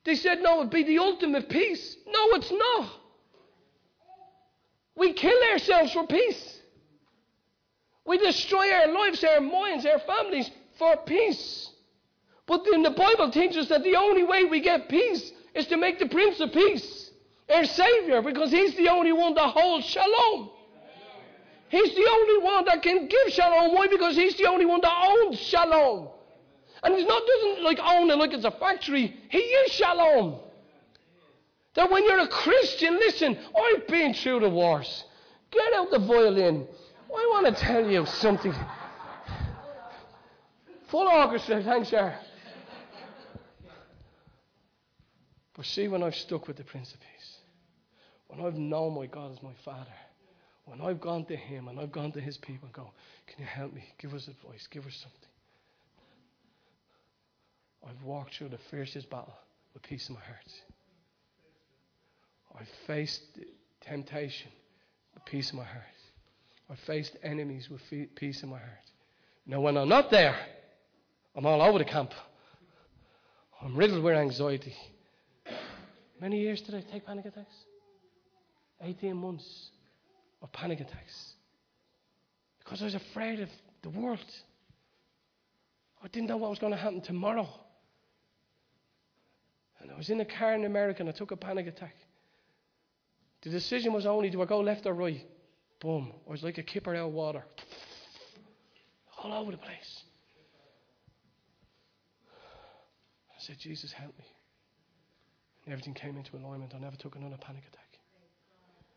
They 0.07 0.15
said, 0.15 0.41
no, 0.41 0.59
it'd 0.59 0.71
be 0.71 0.83
the 0.83 0.99
ultimate 0.99 1.49
peace. 1.49 1.97
No, 2.07 2.29
it's 2.37 2.49
not. 2.49 2.89
We 4.95 5.11
kill 5.11 5.37
ourselves 5.51 5.91
for 5.91 6.07
peace. 6.07 6.61
We 8.05 8.17
destroy 8.17 8.71
our 8.71 8.87
lives, 8.87 9.21
our 9.25 9.41
minds, 9.41 9.85
our 9.85 9.99
families 9.99 10.49
for 10.79 10.95
peace. 11.05 11.69
But 12.45 12.63
then 12.71 12.83
the 12.83 12.91
Bible 12.91 13.31
teaches 13.31 13.67
that 13.67 13.83
the 13.83 13.97
only 13.97 14.23
way 14.23 14.45
we 14.45 14.61
get 14.61 14.87
peace 14.87 15.29
is 15.53 15.67
to 15.67 15.75
make 15.75 15.99
the 15.99 16.07
Prince 16.07 16.39
of 16.39 16.53
Peace 16.53 17.11
our 17.53 17.65
Savior 17.65 18.21
because 18.21 18.49
He's 18.49 18.77
the 18.77 18.87
only 18.87 19.11
one 19.11 19.33
that 19.33 19.49
holds 19.49 19.85
shalom. 19.87 20.51
He's 21.67 21.93
the 21.93 22.09
only 22.09 22.45
one 22.45 22.63
that 22.63 22.81
can 22.81 23.09
give 23.09 23.33
shalom. 23.33 23.75
Why? 23.75 23.87
Because 23.87 24.15
He's 24.15 24.37
the 24.37 24.47
only 24.47 24.65
one 24.65 24.79
that 24.79 25.05
owns 25.05 25.37
shalom. 25.37 26.11
And 26.83 26.95
he's 26.95 27.07
not 27.07 27.23
doesn't 27.25 27.63
like 27.63 27.79
own 27.79 28.09
it 28.09 28.17
like 28.17 28.33
it's 28.33 28.45
a 28.45 28.51
factory. 28.51 29.15
He 29.29 29.37
is 29.37 29.71
shalom. 29.71 30.39
That 31.75 31.91
when 31.91 32.03
you're 32.05 32.19
a 32.19 32.27
Christian, 32.27 32.95
listen, 32.95 33.37
I've 33.55 33.87
been 33.87 34.13
through 34.13 34.41
the 34.41 34.49
wars. 34.49 35.03
Get 35.51 35.73
out 35.73 35.91
the 35.91 35.99
violin. 35.99 36.67
I 37.15 37.29
want 37.31 37.45
to 37.47 37.53
tell 37.53 37.89
you 37.89 38.05
something. 38.05 38.53
Full 40.87 41.07
orchestra, 41.07 41.61
thanks, 41.63 41.89
sir. 41.89 42.17
But 45.55 45.65
see, 45.65 45.87
when 45.87 46.03
I've 46.03 46.15
stuck 46.15 46.47
with 46.47 46.57
the 46.57 46.63
Prince 46.63 46.93
of 46.93 46.99
Peace, 46.99 47.37
when 48.27 48.45
I've 48.45 48.55
known 48.55 48.95
my 48.95 49.07
God 49.07 49.31
as 49.31 49.41
my 49.41 49.53
Father, 49.65 49.93
when 50.65 50.81
I've 50.81 51.01
gone 51.01 51.25
to 51.25 51.35
Him 51.35 51.67
and 51.67 51.79
I've 51.79 51.91
gone 51.91 52.11
to 52.11 52.21
His 52.21 52.37
people 52.37 52.67
and 52.67 52.73
go, 52.73 52.91
Can 53.25 53.39
you 53.39 53.45
help 53.45 53.73
me? 53.73 53.83
Give 53.97 54.13
us 54.13 54.27
advice, 54.27 54.67
give 54.67 54.85
us 54.85 54.95
something. 54.95 55.29
I've 57.88 58.04
walked 58.04 58.36
through 58.36 58.50
the 58.50 58.60
fiercest 58.69 59.10
battle 59.10 59.34
with 59.73 59.84
peace 59.84 60.10
in 60.10 60.15
my 60.15 60.21
heart. 60.21 60.52
I've 62.60 62.67
faced 62.86 63.21
temptation 63.82 64.52
with 65.13 65.23
peace 65.26 65.52
in 65.52 65.58
my 65.58 65.63
heart. 65.63 65.84
I've 66.69 66.80
faced 66.80 67.15
enemies 67.23 67.69
with 67.69 67.82
peace 68.15 68.43
in 68.43 68.50
my 68.50 68.58
heart. 68.58 68.91
Now, 69.45 69.62
when 69.62 69.78
I'm 69.78 69.88
not 69.88 70.12
there, 70.12 70.36
I'm 71.36 71.45
all 71.45 71.62
over 71.62 71.78
the 71.78 71.86
camp. 71.86 72.12
I'm 73.62 73.76
riddled 73.76 74.04
with 74.04 74.15
anxiety. 74.15 74.76
Many 76.19 76.41
years 76.41 76.62
did 76.62 76.76
I 76.76 76.82
take 76.82 77.06
panic 77.06 77.26
attacks? 77.26 77.56
18 78.82 79.15
months 79.15 79.69
of 80.41 80.52
panic 80.52 80.80
attacks. 80.82 81.34
Because 82.60 82.82
I 82.82 82.86
was 82.86 82.95
afraid 82.95 83.39
of 83.39 83.50
the 83.82 83.89
world. 83.89 84.19
I 86.04 86.08
didn't 86.10 86.28
know 86.28 86.38
what 86.38 86.50
was 86.50 86.60
going 86.60 86.73
to 86.73 86.78
happen 86.78 87.02
tomorrow. 87.02 87.47
And 89.81 89.91
I 89.91 89.95
was 89.95 90.09
in 90.09 90.19
a 90.19 90.25
car 90.25 90.53
in 90.53 90.65
America 90.65 91.01
and 91.01 91.09
I 91.09 91.11
took 91.11 91.31
a 91.31 91.37
panic 91.37 91.67
attack. 91.67 91.95
The 93.43 93.49
decision 93.49 93.93
was 93.93 94.05
only 94.05 94.29
do 94.29 94.41
I 94.41 94.45
go 94.45 94.59
left 94.59 94.85
or 94.85 94.93
right? 94.93 95.23
Boom. 95.79 96.11
I 96.27 96.31
was 96.31 96.43
like 96.43 96.57
a 96.57 96.63
kipper 96.63 96.95
out 96.95 97.07
of 97.07 97.13
water. 97.13 97.43
All 99.23 99.33
over 99.33 99.51
the 99.51 99.57
place. 99.57 100.03
I 103.29 103.39
said, 103.39 103.57
Jesus, 103.59 103.91
help 103.91 104.17
me. 104.17 104.25
And 105.65 105.73
everything 105.73 105.93
came 105.93 106.17
into 106.17 106.35
alignment. 106.37 106.73
I 106.75 106.79
never 106.79 106.95
took 106.95 107.15
another 107.15 107.37
panic 107.39 107.63
attack. 107.71 107.99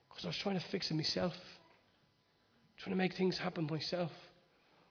Because 0.09 0.25
I 0.25 0.29
was 0.29 0.37
trying 0.39 0.59
to 0.59 0.65
fix 0.69 0.91
it 0.91 0.95
myself. 0.95 1.35
Trying 2.79 2.93
to 2.93 2.99
make 2.99 3.15
things 3.15 3.37
happen 3.37 3.67
myself. 3.71 4.11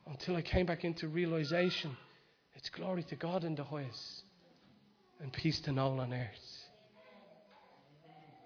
Until 0.06 0.36
I 0.36 0.42
came 0.42 0.66
back 0.66 0.84
into 0.84 1.08
realization. 1.08 1.98
It's 2.56 2.70
glory 2.70 3.04
to 3.04 3.16
God 3.16 3.44
in 3.44 3.56
the 3.56 3.64
highest 3.64 4.24
and 5.22 5.32
peace 5.34 5.60
to 5.62 5.78
all 5.80 6.00
on 6.00 6.14
earth. 6.14 6.28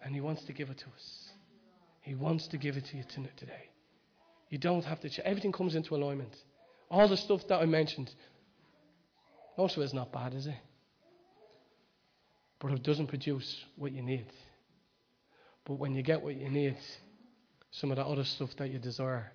And 0.04 0.14
He 0.14 0.22
wants 0.22 0.44
to 0.44 0.54
give 0.54 0.70
it 0.70 0.78
to 0.80 0.86
us. 0.86 1.30
He 2.02 2.16
wants 2.16 2.48
to 2.48 2.58
give 2.58 2.76
it 2.76 2.86
to 2.86 2.98
you 2.98 3.04
today. 3.38 3.70
You 4.50 4.58
don't 4.58 4.84
have 4.84 5.00
to. 5.02 5.10
Ch- 5.10 5.20
everything 5.20 5.52
comes 5.52 5.76
into 5.76 5.96
alignment. 5.96 6.36
All 6.92 7.08
the 7.08 7.18
stuff 7.18 7.42
that 7.48 7.62
I 7.62 7.66
mentioned, 7.66 8.12
most 9.58 9.78
of 9.78 9.84
it's 9.84 9.94
not 9.94 10.12
bad, 10.12 10.34
is 10.34 10.48
it? 10.48 10.56
But 12.60 12.72
it 12.72 12.84
doesn't 12.84 13.08
produce 13.08 13.64
what 13.78 13.92
you 13.92 14.02
need. 14.02 14.28
But 15.66 15.76
when 15.76 15.96
you 15.96 16.04
get 16.04 16.22
what 16.22 16.36
you 16.36 16.50
need, 16.50 16.78
some 17.72 17.90
of 17.92 17.98
the 17.98 18.06
other 18.06 18.26
stuff 18.26 18.50
that 18.58 18.70
you 18.70 18.80
desire 18.80 19.32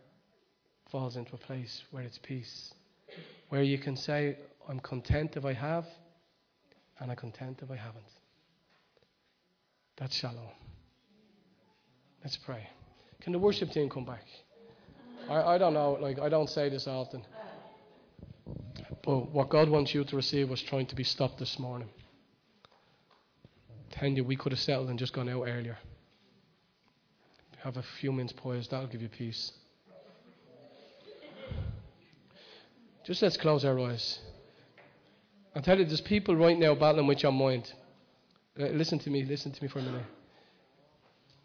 falls 0.90 1.16
into 1.16 1.34
a 1.34 1.38
place 1.38 1.82
where 1.90 2.02
it's 2.02 2.18
peace. 2.18 2.72
Where 3.48 3.62
you 3.62 3.78
can 3.78 3.96
say, 3.96 4.36
I'm 4.68 4.80
content 4.80 5.36
if 5.36 5.44
I 5.44 5.54
have, 5.54 5.86
and 7.00 7.10
I'm 7.10 7.16
content 7.16 7.60
if 7.62 7.70
I 7.70 7.76
haven't. 7.76 8.04
That's 9.96 10.14
shalom. 10.14 10.50
Let's 12.22 12.36
pray. 12.36 12.68
Can 13.20 13.32
the 13.32 13.38
worship 13.38 13.70
team 13.70 13.88
come 13.88 14.04
back? 14.04 14.24
I, 15.28 15.54
I 15.54 15.58
don't 15.58 15.74
know, 15.74 15.98
like 16.00 16.18
I 16.18 16.28
don't 16.28 16.48
say 16.48 16.68
this 16.68 16.86
often. 16.86 17.22
But 19.02 19.30
what 19.30 19.48
God 19.48 19.68
wants 19.68 19.94
you 19.94 20.04
to 20.04 20.16
receive 20.16 20.48
was 20.48 20.62
trying 20.62 20.86
to 20.86 20.94
be 20.94 21.04
stopped 21.04 21.38
this 21.38 21.58
morning. 21.58 21.88
Tell 23.90 24.08
you 24.08 24.24
we 24.24 24.36
could 24.36 24.52
have 24.52 24.60
settled 24.60 24.90
and 24.90 24.98
just 24.98 25.12
gone 25.12 25.28
out 25.28 25.44
earlier. 25.46 25.78
Have 27.58 27.76
a 27.76 27.84
few 28.00 28.12
minutes 28.12 28.32
poised, 28.36 28.70
that'll 28.70 28.86
give 28.86 29.02
you 29.02 29.08
peace. 29.08 29.52
Just 33.04 33.22
let's 33.22 33.36
close 33.36 33.64
our 33.64 33.78
eyes. 33.80 34.18
I 35.54 35.60
tell 35.60 35.78
you, 35.78 35.84
there's 35.84 36.00
people 36.00 36.36
right 36.36 36.58
now 36.58 36.74
battling 36.74 37.06
with 37.06 37.22
your 37.22 37.32
mind. 37.32 37.72
Uh, 38.58 38.66
listen 38.66 38.98
to 39.00 39.10
me, 39.10 39.24
listen 39.24 39.52
to 39.52 39.62
me 39.62 39.68
for 39.68 39.78
a 39.78 39.82
minute. 39.82 40.04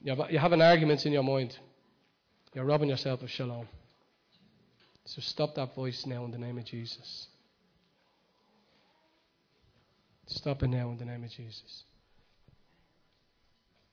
You 0.02 0.40
have 0.40 0.52
an 0.52 0.62
argument 0.62 1.06
in 1.06 1.14
your 1.14 1.24
mind. 1.24 1.58
You're 2.54 2.66
robbing 2.66 2.90
yourself 2.90 3.22
of 3.22 3.32
shalom. 3.32 3.68
So 5.06 5.22
stop 5.22 5.56
that 5.56 5.76
voice 5.76 6.06
now 6.06 6.26
in 6.26 6.32
the 6.32 6.38
name 6.38 6.58
of 6.58 6.66
Jesus. 6.66 7.28
Stop 10.28 10.64
it 10.64 10.68
now 10.68 10.90
in 10.92 10.98
the 10.98 11.06
name 11.06 11.24
of 11.24 11.30
Jesus. 11.30 11.84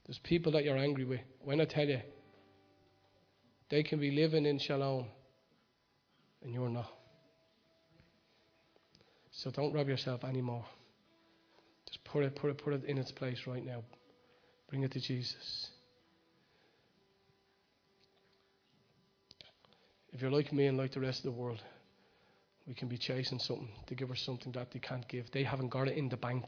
There's 0.07 0.19
people 0.19 0.53
that 0.53 0.65
you're 0.65 0.77
angry 0.77 1.05
with. 1.05 1.21
When 1.45 1.61
I 1.61 1.65
tell 1.65 1.87
you, 1.87 2.01
they 3.69 3.83
can 3.83 4.01
be 4.01 4.11
living 4.11 4.47
in 4.47 4.59
shalom, 4.59 5.07
and 6.43 6.53
you're 6.53 6.69
not. 6.69 6.91
So 9.43 9.51
don't 9.51 9.73
rob 9.73 9.89
yourself 9.89 10.23
anymore. 10.23 10.67
Just 11.87 12.05
put 12.05 12.25
it, 12.25 12.37
put 12.37 12.51
it, 12.51 12.59
put 12.63 12.75
it 12.75 12.85
in 12.85 12.99
its 12.99 13.11
place 13.11 13.39
right 13.47 13.65
now. 13.65 13.83
Bring 14.69 14.83
it 14.83 14.93
to 14.93 15.01
Jesus. 15.01 15.69
If 20.13 20.21
you're 20.21 20.31
like 20.31 20.53
me 20.53 20.67
and 20.67 20.77
like 20.77 20.93
the 20.93 21.01
rest 21.01 21.21
of 21.21 21.25
the 21.25 21.41
world, 21.41 21.63
we 22.67 22.75
can 22.75 22.89
be 22.89 22.99
chasing 22.99 23.39
something 23.39 23.71
to 23.87 23.95
give 23.95 24.11
us 24.11 24.21
something 24.21 24.53
that 24.53 24.73
they 24.73 24.79
can't 24.79 25.09
give. 25.09 25.31
They 25.33 25.45
haven't 25.45 25.71
got 25.71 25.89
it 25.89 25.97
in 25.97 26.11
the 26.11 26.19
bank. 26.19 26.45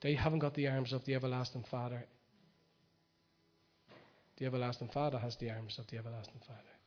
They 0.00 0.14
haven't 0.14 0.38
got 0.38 0.54
the 0.54 0.68
arms 0.68 0.94
of 0.94 1.04
the 1.04 1.14
everlasting 1.14 1.66
Father. 1.70 2.06
The 4.38 4.46
everlasting 4.46 4.88
Father 4.94 5.18
has 5.18 5.36
the 5.36 5.50
arms 5.50 5.78
of 5.78 5.86
the 5.88 5.98
everlasting 5.98 6.40
Father. 6.46 6.77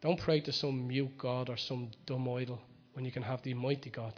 Don't 0.00 0.18
pray 0.18 0.40
to 0.40 0.52
some 0.52 0.88
mute 0.88 1.18
God 1.18 1.50
or 1.50 1.56
some 1.56 1.90
dumb 2.06 2.26
idol 2.28 2.58
when 2.94 3.04
you 3.04 3.12
can 3.12 3.22
have 3.22 3.42
the 3.42 3.52
mighty 3.52 3.90
God. 3.90 4.14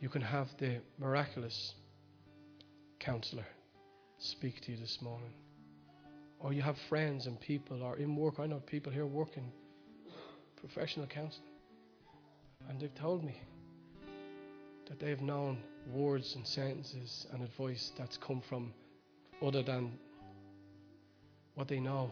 You 0.00 0.08
can 0.08 0.22
have 0.22 0.48
the 0.58 0.80
miraculous 0.98 1.74
counselor 2.98 3.44
speak 4.18 4.62
to 4.62 4.72
you 4.72 4.78
this 4.78 5.02
morning. 5.02 5.34
Or 6.38 6.54
you 6.54 6.62
have 6.62 6.78
friends 6.88 7.26
and 7.26 7.38
people 7.38 7.82
or 7.82 7.98
in 7.98 8.16
work. 8.16 8.40
I 8.40 8.46
know 8.46 8.60
people 8.60 8.90
here 8.90 9.04
working 9.04 9.52
professional 10.56 11.06
counseling. 11.06 11.46
And 12.68 12.80
they've 12.80 12.94
told 12.94 13.22
me 13.22 13.38
that 14.88 14.98
they 14.98 15.10
have 15.10 15.20
known 15.20 15.58
words 15.92 16.34
and 16.34 16.46
sentences 16.46 17.26
and 17.32 17.42
advice 17.42 17.92
that's 17.98 18.16
come 18.16 18.40
from 18.40 18.72
other 19.42 19.62
than 19.62 19.98
what 21.60 21.68
they 21.68 21.78
know 21.78 22.10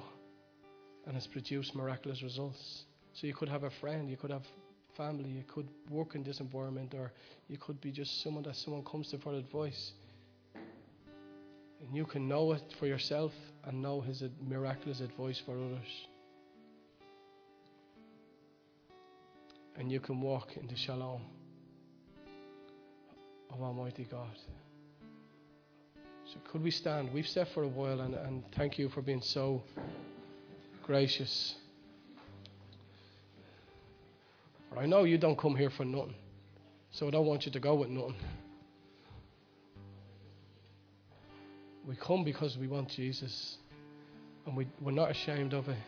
and 1.07 1.14
has 1.14 1.26
produced 1.26 1.74
miraculous 1.74 2.22
results. 2.22 2.84
So 3.14 3.26
you 3.26 3.32
could 3.32 3.49
have 3.49 3.62
a 3.62 3.70
friend, 3.80 4.11
you 4.11 4.18
could 4.18 4.30
have 4.30 4.42
family, 4.94 5.30
you 5.30 5.42
could 5.44 5.66
work 5.88 6.14
in 6.14 6.22
this 6.22 6.40
environment, 6.40 6.92
or 6.94 7.12
you 7.49 7.57
could 7.57 7.80
be 7.80 7.90
just 7.90 8.22
someone 8.22 8.44
that 8.44 8.57
someone 8.57 8.84
comes 8.84 9.09
to 9.11 9.18
for 9.18 9.32
advice. 9.32 9.92
And 10.55 11.96
you 11.96 12.05
can 12.05 12.28
know 12.28 12.53
it 12.53 12.74
for 12.78 12.86
yourself 12.86 13.32
and 13.64 13.80
know 13.80 14.03
his 14.03 14.22
miraculous 14.46 15.01
advice 15.01 15.40
for 15.46 15.53
others. 15.53 15.92
And 19.78 19.90
you 19.90 20.01
can 20.01 20.20
walk 20.20 20.59
in 20.61 20.66
the 20.66 20.76
shalom 20.76 21.22
of 23.51 23.62
Almighty 23.62 24.07
God. 24.11 24.36
So, 26.33 26.39
could 26.53 26.62
we 26.62 26.70
stand? 26.70 27.11
We've 27.14 27.26
sat 27.26 27.49
for 27.55 27.62
a 27.62 27.68
while, 27.68 28.03
and, 28.03 28.14
and 28.14 28.43
thank 28.55 28.79
you 28.79 28.91
for 28.91 29.01
being 29.01 29.22
so 29.22 29.62
gracious. 30.83 31.55
I 34.76 34.85
know 34.85 35.05
you 35.05 35.16
don't 35.16 35.39
come 35.39 35.57
here 35.57 35.70
for 35.70 35.87
nothing, 35.87 36.14
so 36.91 37.09
I 37.09 37.11
don't 37.11 37.24
want 37.24 37.47
you 37.47 37.53
to 37.53 37.61
go 37.61 37.76
with 37.76 37.89
nothing. 37.89 38.14
We 41.87 41.97
come 41.97 42.24
because 42.24 42.59
we 42.59 42.68
want 42.68 42.91
Jesus, 42.91 43.57
and 44.45 44.55
we, 44.55 44.68
we're 44.83 44.93
not 44.93 45.11
ashamed 45.11 45.55
of 45.55 45.66
it. 45.70 45.79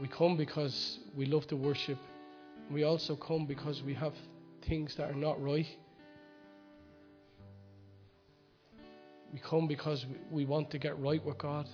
We 0.00 0.08
come 0.08 0.36
because 0.36 0.98
we 1.16 1.26
love 1.26 1.46
to 1.48 1.56
worship. 1.56 1.98
We 2.72 2.82
also 2.82 3.14
come 3.14 3.46
because 3.46 3.80
we 3.84 3.94
have 3.94 4.14
things 4.68 4.96
that 4.96 5.08
are 5.08 5.14
not 5.14 5.40
right. 5.40 5.68
We 9.36 9.42
come 9.42 9.66
because 9.66 10.06
we 10.30 10.46
want 10.46 10.70
to 10.70 10.78
get 10.78 10.98
right 10.98 11.22
with 11.22 11.36
God. 11.36 11.68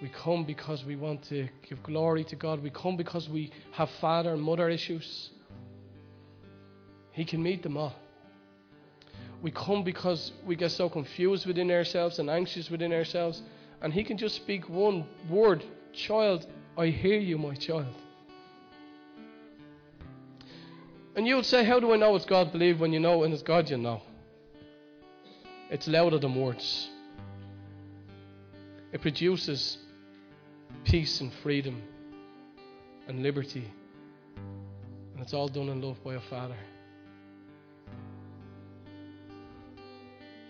We 0.00 0.10
come 0.10 0.44
because 0.44 0.84
we 0.84 0.94
want 0.94 1.24
to 1.24 1.48
give 1.68 1.82
glory 1.82 2.22
to 2.22 2.36
God. 2.36 2.62
We 2.62 2.70
come 2.70 2.96
because 2.96 3.28
we 3.28 3.50
have 3.72 3.90
father 4.00 4.34
and 4.34 4.40
mother 4.40 4.68
issues. 4.70 5.30
He 7.10 7.24
can 7.24 7.42
meet 7.42 7.64
them 7.64 7.76
all. 7.76 7.96
We 9.42 9.50
come 9.50 9.82
because 9.82 10.30
we 10.46 10.54
get 10.54 10.70
so 10.70 10.88
confused 10.88 11.46
within 11.46 11.68
ourselves 11.68 12.20
and 12.20 12.30
anxious 12.30 12.70
within 12.70 12.92
ourselves. 12.92 13.42
And 13.82 13.92
He 13.92 14.04
can 14.04 14.16
just 14.16 14.36
speak 14.36 14.68
one 14.68 15.08
word 15.28 15.64
Child, 15.92 16.46
I 16.78 16.86
hear 16.86 17.18
you, 17.18 17.38
my 17.38 17.56
child. 17.56 17.92
And 21.16 21.26
you 21.26 21.34
would 21.34 21.46
say, 21.46 21.64
How 21.64 21.80
do 21.80 21.92
I 21.92 21.96
know 21.96 22.14
it's 22.14 22.24
God 22.24 22.52
believe 22.52 22.78
when 22.78 22.92
you 22.92 23.00
know 23.00 23.24
and 23.24 23.34
it's 23.34 23.42
God 23.42 23.68
you 23.68 23.78
know? 23.78 24.02
It's 25.70 25.86
louder 25.86 26.18
than 26.18 26.34
words. 26.34 26.90
It 28.92 29.00
produces 29.00 29.78
peace 30.84 31.20
and 31.20 31.32
freedom 31.44 31.80
and 33.06 33.22
liberty. 33.22 33.70
And 34.36 35.22
it's 35.22 35.32
all 35.32 35.48
done 35.48 35.68
in 35.68 35.80
love 35.80 36.02
by 36.02 36.14
a 36.14 36.20
father. 36.20 36.56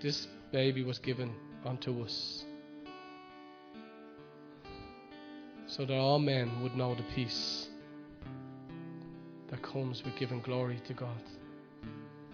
This 0.00 0.26
baby 0.52 0.82
was 0.82 0.98
given 0.98 1.34
unto 1.66 2.02
us 2.02 2.46
so 5.66 5.84
that 5.84 5.94
all 5.94 6.18
men 6.18 6.62
would 6.62 6.74
know 6.74 6.94
the 6.94 7.04
peace 7.14 7.68
that 9.48 9.60
comes 9.62 10.02
with 10.02 10.16
giving 10.16 10.40
glory 10.40 10.80
to 10.86 10.94
God. 10.94 11.20